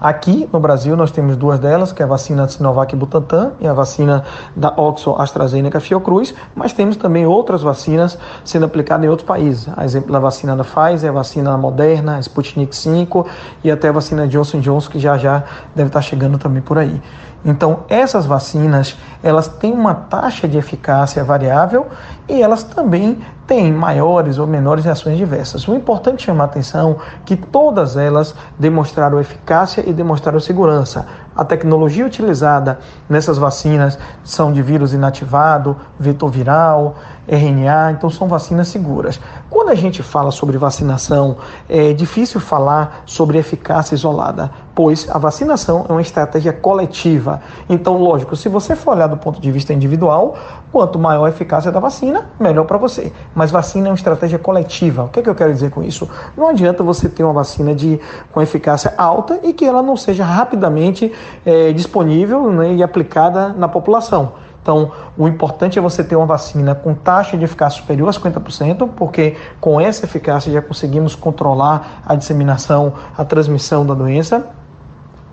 Aqui 0.00 0.48
no 0.52 0.60
Brasil 0.60 0.96
nós 0.96 1.10
temos 1.10 1.36
duas 1.36 1.58
delas, 1.58 1.92
que 1.92 2.02
é 2.02 2.04
a 2.04 2.08
vacina 2.08 2.46
Sinovac 2.48 2.94
Butantan 2.94 3.52
e 3.60 3.66
a 3.66 3.72
vacina 3.72 4.24
da 4.54 4.68
Oxford 4.76 5.20
AstraZeneca 5.22 5.80
Fiocruz, 5.80 6.34
mas 6.54 6.72
temos 6.72 6.96
também 6.96 7.26
outras 7.26 7.62
vacinas 7.62 8.18
sendo 8.44 8.66
aplicadas 8.66 9.06
em 9.06 9.08
outros 9.08 9.26
países. 9.26 9.68
A 9.76 9.84
exemplo 9.84 10.12
da 10.12 10.18
vacina 10.18 10.56
da 10.56 10.64
Pfizer, 10.64 11.10
a 11.10 11.12
vacina 11.12 11.56
Moderna, 11.56 12.16
a 12.16 12.20
Sputnik 12.20 12.74
5 12.74 13.26
e 13.62 13.70
até 13.70 13.88
a 13.88 13.92
vacina 13.92 14.26
Johnson 14.26 14.60
Johnson, 14.60 14.90
que 14.90 14.98
já 14.98 15.16
já 15.16 15.44
deve 15.74 15.88
estar 15.88 16.02
chegando 16.02 16.38
também 16.38 16.62
por 16.62 16.78
aí. 16.78 17.00
Então, 17.44 17.80
essas 17.88 18.24
vacinas, 18.24 18.96
elas 19.22 19.46
têm 19.46 19.72
uma 19.72 19.94
taxa 19.94 20.48
de 20.48 20.56
eficácia 20.56 21.22
variável 21.22 21.86
e 22.26 22.40
elas 22.40 22.62
também 22.62 23.18
têm 23.46 23.70
maiores 23.70 24.38
ou 24.38 24.46
menores 24.46 24.84
reações 24.84 25.18
diversas. 25.18 25.68
O 25.68 25.74
importante 25.74 26.22
é 26.22 26.26
chamar 26.26 26.44
a 26.44 26.46
atenção 26.46 26.96
que 27.26 27.36
todas 27.36 27.96
elas 27.96 28.34
demonstraram 28.58 29.20
eficácia 29.20 29.84
e 29.86 29.92
demonstraram 29.92 30.40
segurança. 30.40 31.06
A 31.36 31.44
tecnologia 31.44 32.06
utilizada 32.06 32.78
nessas 33.08 33.36
vacinas 33.36 33.98
são 34.22 34.52
de 34.52 34.62
vírus 34.62 34.94
inativado, 34.94 35.76
vetor 35.98 36.30
viral, 36.30 36.96
RNA, 37.28 37.92
então 37.92 38.08
são 38.08 38.28
vacinas 38.28 38.68
seguras. 38.68 39.20
Quando 39.50 39.70
a 39.70 39.74
gente 39.74 40.02
fala 40.02 40.30
sobre 40.30 40.56
vacinação, 40.56 41.36
é 41.68 41.92
difícil 41.92 42.40
falar 42.40 43.02
sobre 43.04 43.36
eficácia 43.36 43.94
isolada, 43.94 44.50
pois 44.74 45.08
a 45.08 45.18
vacinação 45.18 45.86
é 45.88 45.92
uma 45.92 46.02
estratégia 46.02 46.52
coletiva. 46.52 47.40
Então, 47.68 47.96
lógico, 47.96 48.34
se 48.34 48.48
você 48.48 48.74
for 48.74 48.96
olhar 48.96 49.06
do 49.06 49.16
ponto 49.16 49.40
de 49.40 49.50
vista 49.50 49.72
individual, 49.72 50.36
quanto 50.72 50.98
maior 50.98 51.26
a 51.26 51.28
eficácia 51.28 51.70
da 51.70 51.78
vacina, 51.78 52.30
melhor 52.40 52.64
para 52.64 52.76
você. 52.76 53.12
Mas 53.34 53.50
vacina 53.50 53.88
é 53.88 53.90
uma 53.90 53.96
estratégia 53.96 54.38
coletiva. 54.38 55.04
O 55.04 55.08
que, 55.08 55.20
é 55.20 55.22
que 55.22 55.30
eu 55.30 55.34
quero 55.34 55.52
dizer 55.52 55.70
com 55.70 55.82
isso? 55.82 56.08
Não 56.36 56.48
adianta 56.48 56.82
você 56.82 57.08
ter 57.08 57.22
uma 57.22 57.32
vacina 57.32 57.74
de, 57.74 58.00
com 58.32 58.42
eficácia 58.42 58.92
alta 58.96 59.40
e 59.42 59.52
que 59.52 59.64
ela 59.64 59.82
não 59.82 59.96
seja 59.96 60.24
rapidamente 60.24 61.12
é, 61.46 61.72
disponível 61.72 62.50
né, 62.50 62.74
e 62.74 62.82
aplicada 62.82 63.50
na 63.50 63.68
população. 63.68 64.32
Então, 64.64 64.92
o 65.18 65.28
importante 65.28 65.78
é 65.78 65.82
você 65.82 66.02
ter 66.02 66.16
uma 66.16 66.24
vacina 66.24 66.74
com 66.74 66.94
taxa 66.94 67.36
de 67.36 67.44
eficácia 67.44 67.82
superior 67.82 68.08
a 68.08 68.12
50%, 68.12 68.88
porque 68.96 69.36
com 69.60 69.78
essa 69.78 70.06
eficácia 70.06 70.50
já 70.50 70.62
conseguimos 70.62 71.14
controlar 71.14 72.00
a 72.06 72.14
disseminação, 72.14 72.94
a 73.14 73.26
transmissão 73.26 73.84
da 73.84 73.92
doença. 73.92 74.48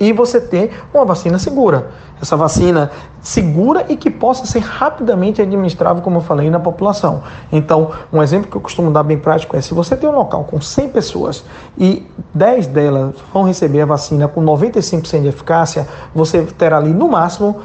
E 0.01 0.11
você 0.11 0.41
ter 0.41 0.71
uma 0.91 1.05
vacina 1.05 1.37
segura. 1.37 1.91
Essa 2.19 2.35
vacina 2.35 2.89
segura 3.21 3.85
e 3.87 3.95
que 3.95 4.09
possa 4.09 4.47
ser 4.47 4.57
rapidamente 4.57 5.39
administrável, 5.39 6.01
como 6.01 6.17
eu 6.17 6.21
falei, 6.21 6.49
na 6.49 6.59
população. 6.59 7.21
Então, 7.51 7.91
um 8.11 8.19
exemplo 8.19 8.49
que 8.49 8.57
eu 8.57 8.61
costumo 8.61 8.89
dar 8.89 9.03
bem 9.03 9.19
prático 9.19 9.55
é: 9.55 9.61
se 9.61 9.75
você 9.75 9.95
tem 9.95 10.09
um 10.09 10.15
local 10.15 10.43
com 10.45 10.59
100 10.59 10.89
pessoas 10.89 11.45
e 11.77 12.03
10 12.33 12.65
delas 12.65 13.13
vão 13.31 13.43
receber 13.43 13.81
a 13.81 13.85
vacina 13.85 14.27
com 14.27 14.43
95% 14.43 15.21
de 15.21 15.27
eficácia, 15.27 15.87
você 16.15 16.41
terá 16.45 16.77
ali 16.77 16.95
no 16.95 17.07
máximo 17.07 17.61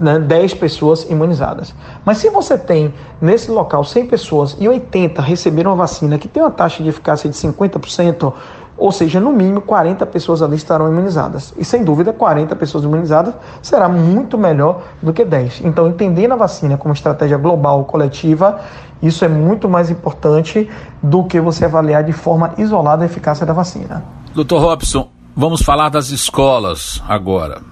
né, 0.00 0.18
10 0.18 0.54
pessoas 0.54 1.08
imunizadas. 1.08 1.72
Mas 2.04 2.18
se 2.18 2.28
você 2.30 2.58
tem 2.58 2.92
nesse 3.20 3.48
local 3.48 3.84
100 3.84 4.06
pessoas 4.06 4.56
e 4.58 4.68
80 4.68 5.22
receberam 5.22 5.70
a 5.70 5.76
vacina 5.76 6.18
que 6.18 6.26
tem 6.26 6.42
uma 6.42 6.50
taxa 6.50 6.82
de 6.82 6.88
eficácia 6.88 7.30
de 7.30 7.36
50%, 7.36 8.32
Ou 8.78 8.92
seja, 8.92 9.18
no 9.20 9.32
mínimo 9.32 9.62
40 9.62 10.04
pessoas 10.06 10.42
ali 10.42 10.56
estarão 10.56 10.88
imunizadas. 10.88 11.54
E 11.56 11.64
sem 11.64 11.82
dúvida, 11.82 12.12
40 12.12 12.54
pessoas 12.56 12.84
imunizadas 12.84 13.34
será 13.62 13.88
muito 13.88 14.36
melhor 14.36 14.82
do 15.02 15.12
que 15.12 15.24
10. 15.24 15.62
Então, 15.64 15.88
entendendo 15.88 16.32
a 16.32 16.36
vacina 16.36 16.76
como 16.76 16.92
estratégia 16.92 17.38
global, 17.38 17.84
coletiva, 17.84 18.60
isso 19.02 19.24
é 19.24 19.28
muito 19.28 19.68
mais 19.68 19.90
importante 19.90 20.68
do 21.02 21.24
que 21.24 21.40
você 21.40 21.64
avaliar 21.64 22.04
de 22.04 22.12
forma 22.12 22.52
isolada 22.58 23.02
a 23.02 23.06
eficácia 23.06 23.46
da 23.46 23.52
vacina. 23.52 24.04
Doutor 24.34 24.60
Robson, 24.60 25.08
vamos 25.34 25.62
falar 25.62 25.88
das 25.88 26.10
escolas 26.10 27.02
agora. 27.08 27.62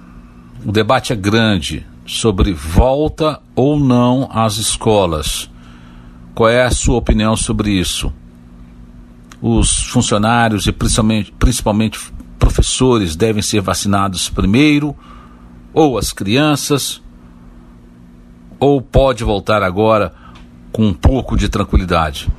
O 0.65 0.71
debate 0.71 1.13
é 1.13 1.15
grande 1.15 1.85
sobre 2.05 2.53
volta 2.53 3.39
ou 3.55 3.79
não 3.79 4.27
às 4.31 4.57
escolas. 4.57 5.49
Qual 6.33 6.49
é 6.49 6.63
a 6.63 6.71
sua 6.71 6.97
opinião 6.97 7.35
sobre 7.35 7.71
isso? 7.71 8.11
Os 9.41 9.83
funcionários 9.83 10.65
e 10.67 10.71
principalmente, 10.71 11.31
principalmente 11.37 12.13
professores 12.39 13.15
devem 13.15 13.41
ser 13.41 13.61
vacinados 13.61 14.29
primeiro, 14.29 14.95
ou 15.73 15.97
as 15.97 16.13
crianças, 16.13 17.01
ou 18.59 18.81
pode 18.81 19.23
voltar 19.23 19.61
agora 19.61 20.13
com 20.71 20.83
um 20.83 20.93
pouco 20.93 21.37
de 21.37 21.49
tranquilidade? 21.49 22.29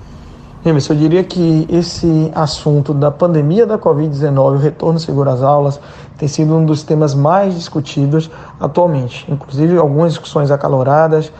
Emerson, 0.64 0.94
eu 0.94 0.98
diria 0.98 1.22
que 1.22 1.66
esse 1.70 2.30
assunto 2.35 2.92
da 2.92 3.11
pandemia 3.11 3.64
da 3.64 3.78
Covid-19, 3.78 4.54
o 4.54 4.56
retorno 4.56 4.98
seguro 4.98 5.30
às 5.30 5.40
aulas, 5.40 5.78
tem 6.18 6.26
sido 6.26 6.56
um 6.56 6.64
dos 6.64 6.82
temas 6.82 7.14
mais 7.14 7.54
discutidos 7.54 8.28
atualmente. 8.59 9.24
Inclusive, 9.28 9.76
algumas 9.76 10.12
discussões 10.12 10.50
acaloradas, 10.50 11.32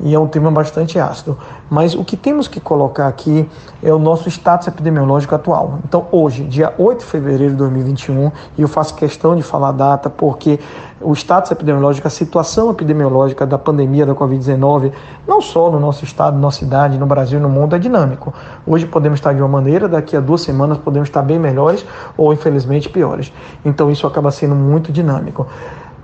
e 0.00 0.14
é 0.14 0.18
um 0.18 0.26
tema 0.26 0.50
bastante 0.50 0.98
ácido. 0.98 1.38
Mas 1.70 1.94
o 1.94 2.04
que 2.04 2.16
temos 2.16 2.48
que 2.48 2.60
colocar 2.60 3.08
aqui 3.08 3.48
é 3.82 3.92
o 3.92 3.98
nosso 3.98 4.28
status 4.28 4.66
epidemiológico 4.66 5.34
atual. 5.34 5.78
Então, 5.84 6.06
hoje, 6.10 6.44
dia 6.44 6.74
8 6.78 7.00
de 7.00 7.04
fevereiro 7.04 7.52
de 7.52 7.58
2021, 7.58 8.30
e 8.56 8.62
eu 8.62 8.68
faço 8.68 8.94
questão 8.94 9.34
de 9.36 9.42
falar 9.42 9.70
a 9.70 9.72
data 9.72 10.10
porque 10.10 10.58
o 11.00 11.12
status 11.12 11.50
epidemiológico, 11.50 12.06
a 12.06 12.10
situação 12.10 12.70
epidemiológica 12.70 13.46
da 13.46 13.58
pandemia 13.58 14.06
da 14.06 14.14
Covid-19, 14.14 14.92
não 15.26 15.40
só 15.40 15.70
no 15.70 15.78
nosso 15.78 16.04
estado, 16.04 16.34
na 16.34 16.40
nossa 16.40 16.60
cidade, 16.60 16.98
no 16.98 17.06
Brasil 17.06 17.38
no 17.38 17.48
mundo, 17.48 17.76
é 17.76 17.78
dinâmico. 17.78 18.32
Hoje 18.66 18.86
podemos 18.86 19.18
estar 19.18 19.34
de 19.34 19.42
uma 19.42 19.48
maneira, 19.48 19.88
daqui 19.88 20.16
a 20.16 20.20
duas 20.20 20.40
semanas 20.40 20.78
podemos 20.78 21.08
estar 21.08 21.22
bem 21.22 21.38
melhores 21.38 21.84
ou, 22.16 22.32
infelizmente, 22.32 22.88
piores. 22.88 23.32
Então, 23.64 23.90
isso 23.90 24.06
acaba 24.06 24.30
sendo 24.30 24.54
muito 24.54 24.90
dinâmico. 24.90 25.46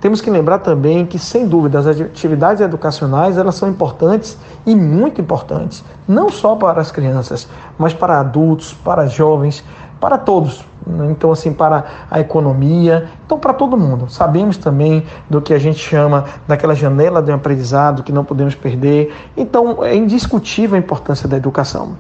Temos 0.00 0.20
que 0.22 0.30
lembrar 0.30 0.58
também 0.58 1.04
que, 1.04 1.18
sem 1.18 1.46
dúvida, 1.46 1.78
as 1.78 1.86
atividades 1.86 2.62
educacionais 2.62 3.36
elas 3.36 3.54
são 3.54 3.68
importantes 3.68 4.38
e 4.64 4.74
muito 4.74 5.20
importantes, 5.20 5.84
não 6.08 6.30
só 6.30 6.56
para 6.56 6.80
as 6.80 6.90
crianças, 6.90 7.46
mas 7.76 7.92
para 7.92 8.18
adultos, 8.18 8.72
para 8.72 9.06
jovens, 9.06 9.62
para 10.00 10.16
todos. 10.16 10.64
Então, 11.10 11.30
assim, 11.30 11.52
para 11.52 11.84
a 12.10 12.18
economia, 12.18 13.10
então 13.26 13.38
para 13.38 13.52
todo 13.52 13.76
mundo. 13.76 14.08
Sabemos 14.08 14.56
também 14.56 15.04
do 15.28 15.42
que 15.42 15.52
a 15.52 15.58
gente 15.58 15.78
chama 15.78 16.24
daquela 16.48 16.74
janela 16.74 17.22
de 17.22 17.30
aprendizado 17.30 18.02
que 18.02 18.10
não 18.10 18.24
podemos 18.24 18.54
perder. 18.54 19.14
Então, 19.36 19.84
é 19.84 19.94
indiscutível 19.94 20.76
a 20.76 20.78
importância 20.78 21.28
da 21.28 21.36
educação. 21.36 21.96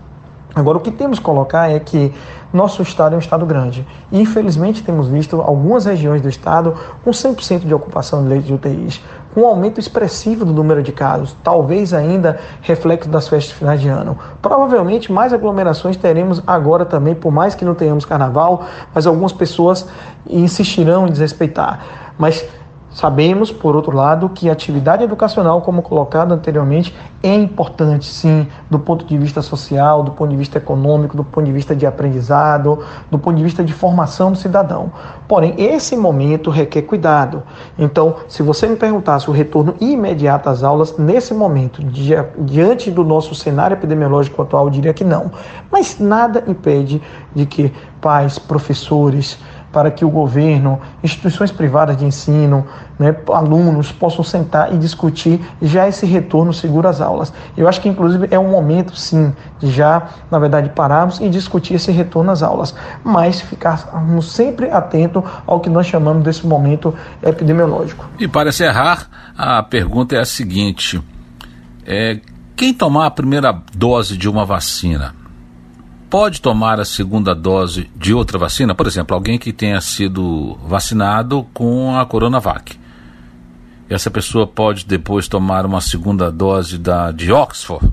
Agora, 0.54 0.78
o 0.78 0.80
que 0.80 0.90
temos 0.90 1.18
que 1.18 1.24
colocar 1.24 1.70
é 1.70 1.78
que 1.78 2.12
nosso 2.52 2.82
estado 2.82 3.14
é 3.14 3.16
um 3.16 3.20
estado 3.20 3.46
grande. 3.46 3.86
E, 4.10 4.20
infelizmente, 4.20 4.82
temos 4.82 5.06
visto 5.06 5.40
algumas 5.40 5.84
regiões 5.84 6.20
do 6.20 6.28
estado 6.28 6.74
com 7.04 7.10
100% 7.10 7.60
de 7.60 7.72
ocupação 7.72 8.22
de 8.22 8.28
leitos 8.28 8.48
de 8.48 8.54
UTIs, 8.54 9.02
com 9.32 9.42
um 9.42 9.46
aumento 9.46 9.78
expressivo 9.78 10.44
do 10.44 10.52
número 10.52 10.82
de 10.82 10.90
casos, 10.90 11.36
talvez 11.44 11.94
ainda 11.94 12.40
reflexo 12.62 13.08
das 13.08 13.28
festas 13.28 13.52
de 13.52 13.54
finais 13.54 13.80
de 13.80 13.88
ano. 13.88 14.18
Provavelmente 14.42 15.12
mais 15.12 15.32
aglomerações 15.32 15.96
teremos 15.96 16.42
agora 16.46 16.84
também, 16.84 17.14
por 17.14 17.30
mais 17.30 17.54
que 17.54 17.64
não 17.64 17.74
tenhamos 17.74 18.04
carnaval, 18.04 18.64
mas 18.92 19.06
algumas 19.06 19.32
pessoas 19.32 19.86
insistirão 20.28 21.06
em 21.06 21.12
desrespeitar. 21.12 21.80
Mas 22.18 22.44
Sabemos, 23.00 23.50
por 23.50 23.74
outro 23.74 23.96
lado, 23.96 24.28
que 24.28 24.50
a 24.50 24.52
atividade 24.52 25.02
educacional, 25.02 25.62
como 25.62 25.80
colocado 25.80 26.32
anteriormente, 26.32 26.94
é 27.22 27.34
importante, 27.34 28.04
sim, 28.04 28.46
do 28.68 28.78
ponto 28.78 29.06
de 29.06 29.16
vista 29.16 29.40
social, 29.40 30.02
do 30.02 30.10
ponto 30.10 30.28
de 30.28 30.36
vista 30.36 30.58
econômico, 30.58 31.16
do 31.16 31.24
ponto 31.24 31.46
de 31.46 31.50
vista 31.50 31.74
de 31.74 31.86
aprendizado, 31.86 32.80
do 33.10 33.18
ponto 33.18 33.38
de 33.38 33.42
vista 33.42 33.64
de 33.64 33.72
formação 33.72 34.32
do 34.32 34.36
cidadão. 34.36 34.92
Porém, 35.26 35.54
esse 35.56 35.96
momento 35.96 36.50
requer 36.50 36.82
cuidado. 36.82 37.42
Então, 37.78 38.16
se 38.28 38.42
você 38.42 38.66
me 38.66 38.76
perguntasse 38.76 39.30
o 39.30 39.32
retorno 39.32 39.74
imediato 39.80 40.50
às 40.50 40.62
aulas, 40.62 40.98
nesse 40.98 41.32
momento, 41.32 41.82
diante 41.82 42.90
do 42.90 43.02
nosso 43.02 43.34
cenário 43.34 43.76
epidemiológico 43.76 44.42
atual, 44.42 44.66
eu 44.66 44.70
diria 44.70 44.92
que 44.92 45.04
não. 45.04 45.32
Mas 45.72 45.98
nada 45.98 46.44
impede 46.46 47.00
de 47.34 47.46
que 47.46 47.72
pais, 47.98 48.38
professores, 48.38 49.38
para 49.72 49.90
que 49.90 50.04
o 50.04 50.10
governo, 50.10 50.80
instituições 51.02 51.52
privadas 51.52 51.96
de 51.96 52.04
ensino, 52.04 52.66
né, 52.98 53.14
alunos 53.32 53.92
possam 53.92 54.24
sentar 54.24 54.74
e 54.74 54.78
discutir 54.78 55.40
já 55.62 55.88
esse 55.88 56.04
retorno 56.04 56.52
seguro 56.52 56.88
às 56.88 57.00
aulas. 57.00 57.32
Eu 57.56 57.68
acho 57.68 57.80
que, 57.80 57.88
inclusive, 57.88 58.28
é 58.30 58.38
um 58.38 58.50
momento, 58.50 58.96
sim, 58.96 59.32
de 59.58 59.70
já, 59.70 60.08
na 60.30 60.38
verdade, 60.38 60.70
pararmos 60.70 61.20
e 61.20 61.28
discutir 61.28 61.74
esse 61.74 61.92
retorno 61.92 62.30
às 62.30 62.42
aulas, 62.42 62.74
mas 63.04 63.40
ficarmos 63.40 64.32
sempre 64.32 64.70
atentos 64.70 65.22
ao 65.46 65.60
que 65.60 65.70
nós 65.70 65.86
chamamos 65.86 66.24
desse 66.24 66.46
momento 66.46 66.94
epidemiológico. 67.22 68.08
E 68.18 68.26
para 68.26 68.48
encerrar, 68.48 69.06
a 69.36 69.62
pergunta 69.62 70.16
é 70.16 70.20
a 70.20 70.24
seguinte: 70.24 71.00
é, 71.86 72.20
quem 72.56 72.74
tomar 72.74 73.06
a 73.06 73.10
primeira 73.10 73.56
dose 73.74 74.16
de 74.16 74.28
uma 74.28 74.44
vacina 74.44 75.19
pode 76.10 76.42
tomar 76.42 76.80
a 76.80 76.84
segunda 76.84 77.34
dose 77.34 77.88
de 77.94 78.12
outra 78.12 78.36
vacina? 78.36 78.74
Por 78.74 78.86
exemplo, 78.86 79.14
alguém 79.14 79.38
que 79.38 79.52
tenha 79.52 79.80
sido 79.80 80.58
vacinado 80.66 81.46
com 81.54 81.96
a 81.96 82.04
Coronavac. 82.04 82.76
Essa 83.88 84.10
pessoa 84.10 84.46
pode 84.46 84.84
depois 84.84 85.28
tomar 85.28 85.64
uma 85.64 85.80
segunda 85.80 86.30
dose 86.30 86.78
da 86.78 87.12
de 87.12 87.32
Oxford? 87.32 87.92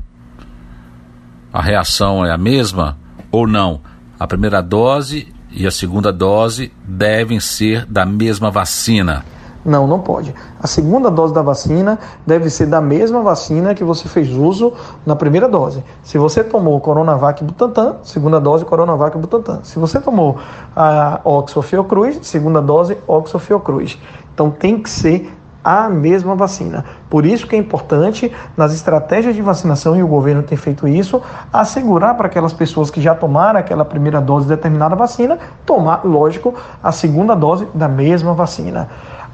A 1.53 1.61
reação 1.61 2.25
é 2.25 2.31
a 2.31 2.37
mesma 2.37 2.97
ou 3.31 3.47
não? 3.47 3.81
A 4.19 4.25
primeira 4.25 4.61
dose 4.61 5.31
e 5.51 5.67
a 5.67 5.71
segunda 5.71 6.11
dose 6.11 6.73
devem 6.83 7.39
ser 7.39 7.85
da 7.85 8.05
mesma 8.05 8.49
vacina. 8.49 9.23
Não, 9.67 9.85
não 9.85 9.99
pode. 9.99 10.33
A 10.63 10.65
segunda 10.65 11.11
dose 11.11 11.33
da 11.33 11.41
vacina 11.41 11.99
deve 12.25 12.49
ser 12.49 12.67
da 12.67 12.79
mesma 12.79 13.21
vacina 13.21 13.75
que 13.75 13.83
você 13.83 14.07
fez 14.07 14.31
uso 14.31 14.71
na 15.05 15.13
primeira 15.13 15.49
dose. 15.49 15.83
Se 16.03 16.17
você 16.17 16.41
tomou 16.41 16.79
Coronavac 16.79 17.43
Butantan, 17.43 17.97
segunda 18.01 18.39
dose 18.39 18.63
Coronavac 18.63 19.17
Butantan. 19.17 19.59
Se 19.63 19.77
você 19.77 19.99
tomou 19.99 20.37
a 20.73 21.19
Oxford 21.21 21.67
Fiocruz, 21.67 22.19
segunda 22.21 22.61
dose 22.61 22.97
Oxford 23.05 23.45
Fiocruz. 23.45 23.99
Então 24.33 24.49
tem 24.49 24.81
que 24.81 24.89
ser 24.89 25.33
a 25.61 25.89
mesma 25.89 26.33
vacina. 26.33 26.85
Por 27.09 27.25
isso 27.25 27.45
que 27.45 27.53
é 27.53 27.59
importante, 27.59 28.31
nas 28.55 28.73
estratégias 28.73 29.35
de 29.35 29.41
vacinação, 29.41 29.97
e 29.97 30.01
o 30.01 30.07
governo 30.07 30.41
tem 30.41 30.57
feito 30.57 30.87
isso, 30.87 31.21
assegurar 31.51 32.15
para 32.15 32.27
aquelas 32.27 32.53
pessoas 32.53 32.89
que 32.89 33.01
já 33.01 33.13
tomaram 33.13 33.59
aquela 33.59 33.83
primeira 33.83 34.21
dose 34.21 34.45
de 34.45 34.55
determinada 34.55 34.95
vacina, 34.95 35.37
tomar, 35.65 36.05
lógico, 36.05 36.55
a 36.81 36.93
segunda 36.93 37.35
dose 37.35 37.67
da 37.73 37.89
mesma 37.89 38.33
vacina. 38.33 38.87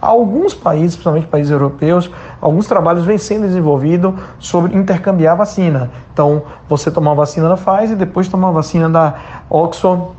Alguns 0.03 0.53
países, 0.53 0.95
principalmente 0.95 1.27
países 1.27 1.49
europeus, 1.49 2.11
alguns 2.41 2.67
trabalhos 2.67 3.05
vêm 3.05 3.17
sendo 3.17 3.47
desenvolvidos 3.47 4.13
sobre 4.37 4.75
intercambiar 4.75 5.37
vacina. 5.37 5.91
Então, 6.13 6.43
você 6.67 6.91
tomar 6.91 7.11
uma 7.11 7.15
vacina 7.15 7.47
da 7.47 7.55
Pfizer 7.55 7.91
e 7.91 7.95
depois 7.95 8.27
tomar 8.27 8.47
uma 8.47 8.53
vacina 8.53 8.89
da 8.89 9.15
Oxford 9.49 10.13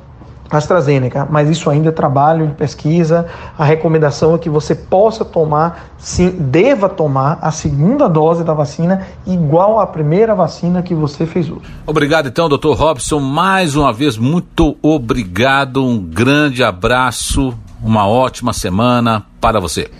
AstraZeneca, 0.50 1.26
mas 1.30 1.48
isso 1.48 1.68
ainda 1.68 1.88
é 1.88 1.92
trabalho 1.92 2.46
de 2.46 2.54
pesquisa. 2.54 3.26
A 3.58 3.64
recomendação 3.64 4.34
é 4.34 4.38
que 4.38 4.48
você 4.48 4.74
possa 4.74 5.24
tomar, 5.24 5.90
sim, 5.98 6.30
deva 6.30 6.88
tomar 6.88 7.38
a 7.40 7.50
segunda 7.50 8.08
dose 8.08 8.44
da 8.44 8.54
vacina 8.54 9.02
igual 9.26 9.80
à 9.80 9.86
primeira 9.86 10.34
vacina 10.34 10.82
que 10.82 10.94
você 10.94 11.26
fez 11.26 11.48
uso. 11.48 11.62
Obrigado 11.86 12.28
então, 12.28 12.48
doutor 12.48 12.76
Robson, 12.76 13.20
mais 13.20 13.74
uma 13.76 13.92
vez 13.92 14.16
muito 14.16 14.76
obrigado, 14.82 15.84
um 15.84 15.98
grande 15.98 16.62
abraço 16.62 17.54
uma 17.84 18.08
ótima 18.08 18.52
semana 18.54 19.24
para 19.40 19.60
você. 19.60 19.90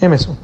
Emerson, 0.00 0.36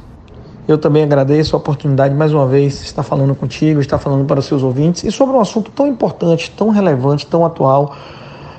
eu 0.67 0.77
também 0.77 1.03
agradeço 1.03 1.55
a 1.55 1.59
oportunidade 1.59 2.13
mais 2.13 2.33
uma 2.33 2.47
vez 2.47 2.79
de 2.79 2.85
estar 2.85 3.03
falando 3.03 3.35
contigo, 3.35 3.79
estar 3.79 3.99
falando 3.99 4.25
para 4.25 4.39
os 4.39 4.45
seus 4.45 4.63
ouvintes 4.63 5.03
e 5.03 5.11
sobre 5.11 5.37
um 5.37 5.39
assunto 5.39 5.69
tão 5.71 5.87
importante, 5.87 6.51
tão 6.51 6.69
relevante, 6.69 7.27
tão 7.27 7.45
atual, 7.45 7.95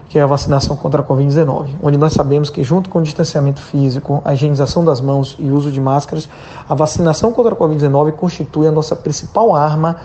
que 0.09 0.19
é 0.19 0.23
a 0.23 0.27
vacinação 0.27 0.75
contra 0.77 1.03
a 1.03 1.05
Covid-19, 1.05 1.71
onde 1.83 1.99
nós 1.99 2.15
sabemos 2.15 2.49
que, 2.49 2.65
junto 2.65 2.89
com 2.89 3.01
o 3.01 3.03
distanciamento 3.03 3.61
físico, 3.61 4.23
a 4.25 4.33
higienização 4.33 4.83
das 4.85 5.01
mãos 5.01 5.37
e 5.39 5.51
o 5.51 5.55
uso 5.55 5.71
de 5.71 5.81
máscaras, 5.81 6.29
a 6.67 6.75
vacinação 6.75 7.33
contra 7.33 7.53
a 7.53 7.57
Covid-19 7.57 8.13
constitui 8.13 8.69
a 8.69 8.73
nossa 8.73 8.97
principal 8.97 9.55
arma 9.55 9.97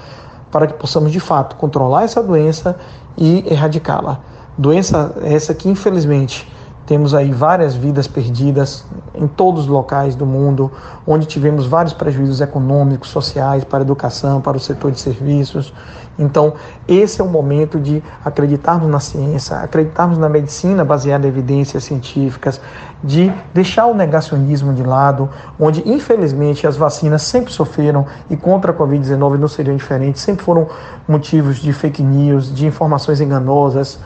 para 0.51 0.67
que 0.67 0.73
possamos, 0.73 1.11
de 1.11 1.19
fato, 1.19 1.55
controlar 1.55 2.03
essa 2.03 2.21
doença 2.21 2.75
e 3.17 3.45
erradicá-la. 3.47 4.19
Doença 4.57 5.15
essa 5.23 5.53
que, 5.53 5.69
infelizmente, 5.69 6.51
Temos 6.85 7.13
aí 7.13 7.31
várias 7.31 7.75
vidas 7.75 8.07
perdidas 8.07 8.85
em 9.15 9.25
todos 9.25 9.61
os 9.61 9.67
locais 9.67 10.15
do 10.15 10.25
mundo, 10.25 10.71
onde 11.07 11.25
tivemos 11.25 11.65
vários 11.65 11.93
prejuízos 11.93 12.41
econômicos, 12.41 13.09
sociais, 13.09 13.63
para 13.63 13.79
a 13.79 13.81
educação, 13.83 14.41
para 14.41 14.57
o 14.57 14.59
setor 14.59 14.91
de 14.91 14.99
serviços. 14.99 15.73
Então, 16.19 16.53
esse 16.87 17.21
é 17.21 17.23
o 17.23 17.27
momento 17.27 17.79
de 17.79 18.03
acreditarmos 18.23 18.89
na 18.89 18.99
ciência, 18.99 19.57
acreditarmos 19.57 20.17
na 20.17 20.27
medicina 20.27 20.83
baseada 20.83 21.25
em 21.25 21.29
evidências 21.29 21.85
científicas, 21.85 22.59
de 23.03 23.31
deixar 23.53 23.87
o 23.87 23.95
negacionismo 23.95 24.73
de 24.73 24.83
lado, 24.83 25.29
onde 25.59 25.81
infelizmente 25.89 26.67
as 26.67 26.75
vacinas 26.75 27.23
sempre 27.23 27.51
sofreram 27.51 28.05
e 28.29 28.37
contra 28.37 28.71
a 28.71 28.75
Covid-19 28.75 29.37
não 29.37 29.47
seriam 29.47 29.75
diferentes, 29.75 30.21
sempre 30.21 30.43
foram 30.45 30.67
motivos 31.07 31.57
de 31.57 31.71
fake 31.73 32.03
news, 32.03 32.53
de 32.53 32.67
informações 32.67 33.19
enganosas 33.21 33.99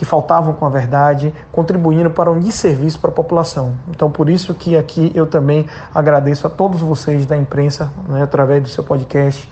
que 0.00 0.04
faltavam 0.06 0.54
com 0.54 0.64
a 0.64 0.70
verdade, 0.70 1.34
contribuindo 1.52 2.08
para 2.08 2.30
um 2.30 2.40
desserviço 2.40 2.98
para 2.98 3.10
a 3.10 3.12
população. 3.12 3.74
Então, 3.90 4.10
por 4.10 4.30
isso 4.30 4.54
que 4.54 4.74
aqui 4.74 5.12
eu 5.14 5.26
também 5.26 5.66
agradeço 5.94 6.46
a 6.46 6.50
todos 6.50 6.80
vocês 6.80 7.26
da 7.26 7.36
imprensa, 7.36 7.92
né, 8.08 8.22
através 8.22 8.62
do 8.62 8.68
seu 8.70 8.82
podcast, 8.82 9.46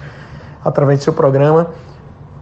através 0.65 1.01
do 1.01 1.03
seu 1.03 1.13
programa, 1.13 1.67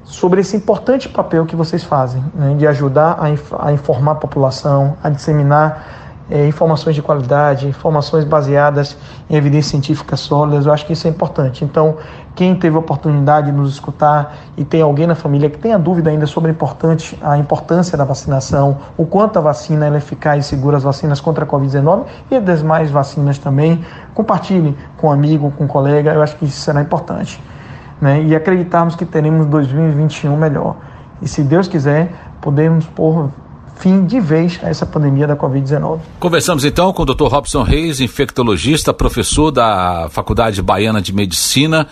sobre 0.05 0.41
esse 0.41 0.57
importante 0.57 1.09
papel 1.09 1.47
que 1.47 1.57
vocês 1.57 1.83
fazem, 1.83 2.25
né, 2.33 2.55
de 2.57 2.65
ajudar 2.69 3.17
a, 3.19 3.29
inf 3.29 3.53
a 3.59 3.73
informar 3.73 4.13
a 4.13 4.15
população, 4.15 4.97
a 5.03 5.11
disseminar 5.11 6.07
é, 6.31 6.47
informações 6.47 6.95
de 6.95 7.03
qualidade, 7.03 7.67
informações 7.67 8.25
baseadas 8.25 8.97
em 9.29 9.35
evidências 9.35 9.71
científicas 9.73 10.21
sólidas. 10.21 10.65
Eu 10.65 10.73
acho 10.73 10.87
que 10.87 10.93
isso 10.93 11.09
é 11.09 11.11
importante. 11.11 11.65
Então, 11.65 11.97
quem 12.37 12.55
teve 12.55 12.77
a 12.77 12.79
oportunidade 12.79 13.51
de 13.51 13.57
nos 13.57 13.73
escutar 13.73 14.37
e 14.59 14.65
tem 14.65 14.83
alguém 14.83 15.07
na 15.07 15.15
família 15.15 15.49
que 15.49 15.57
tenha 15.57 15.79
dúvida 15.79 16.11
ainda 16.11 16.27
sobre 16.27 16.51
a, 16.51 16.53
importante, 16.53 17.19
a 17.23 17.39
importância 17.39 17.97
da 17.97 18.05
vacinação, 18.05 18.77
o 18.95 19.07
quanto 19.07 19.39
a 19.39 19.41
vacina 19.41 19.87
é 19.89 19.97
eficaz 19.97 20.45
e 20.45 20.49
segura 20.49 20.77
as 20.77 20.83
vacinas 20.83 21.19
contra 21.19 21.45
a 21.45 21.49
Covid-19 21.49 22.05
e 22.31 22.37
as 22.37 22.59
demais 22.59 22.91
vacinas 22.91 23.39
também, 23.39 23.83
compartilhe 24.15 24.77
com 24.99 25.09
um 25.09 25.11
amigo, 25.11 25.51
com 25.57 25.65
um 25.65 25.67
colega. 25.67 26.13
Eu 26.13 26.23
acho 26.23 26.37
que 26.37 26.45
isso 26.45 26.61
será 26.61 26.83
importante. 26.83 27.41
Né? 27.99 28.23
E 28.25 28.37
acreditarmos 28.37 28.95
que 28.95 29.07
teremos 29.07 29.47
2021 29.47 30.37
melhor. 30.37 30.77
E 31.23 31.27
se 31.27 31.43
Deus 31.43 31.67
quiser, 31.67 32.13
podemos 32.43 32.85
pôr 32.85 33.31
fim 33.79 34.05
de 34.05 34.21
vez 34.21 34.61
a 34.63 34.69
essa 34.69 34.85
pandemia 34.85 35.27
da 35.27 35.37
Covid-19. 35.37 36.01
Conversamos 36.21 36.65
então 36.65 36.93
com 36.93 37.03
o 37.03 37.07
Dr. 37.07 37.27
Robson 37.29 37.63
Reis, 37.63 38.01
infectologista, 38.01 38.93
professor 38.93 39.51
da 39.51 40.09
Faculdade 40.11 40.61
Baiana 40.63 41.01
de 41.01 41.15
Medicina, 41.15 41.87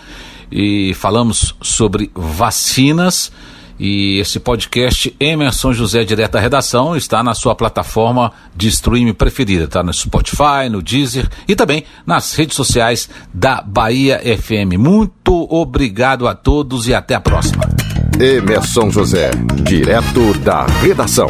e 0.55 0.95
falamos 0.95 1.53
sobre 1.61 2.13
vacinas. 2.15 3.33
E 3.77 4.21
esse 4.21 4.39
podcast 4.39 5.15
Emerson 5.19 5.73
José 5.73 6.05
Direto 6.05 6.33
da 6.33 6.41
Redação 6.41 6.97
está 6.97 7.25
na 7.25 7.35
sua 7.35 7.57
plataforma 7.57 8.33
de 8.55 8.69
streaming 8.69 9.15
preferida, 9.15 9.67
tá 9.67 9.83
no 9.83 9.93
Spotify, 9.93 10.69
no 10.71 10.81
Deezer 10.81 11.29
e 11.49 11.57
também 11.57 11.83
nas 12.07 12.37
redes 12.37 12.55
sociais 12.55 13.11
da 13.35 13.61
Bahia 13.61 14.21
FM. 14.21 14.79
Muito 14.79 15.53
obrigado 15.53 16.29
a 16.29 16.37
todos 16.37 16.87
e 16.87 16.95
até 16.95 17.17
a 17.17 17.21
próxima. 17.21 17.69
Emerson 18.21 18.91
José, 18.91 19.33
direto 19.65 20.33
da 20.35 20.67
redação. 20.81 21.27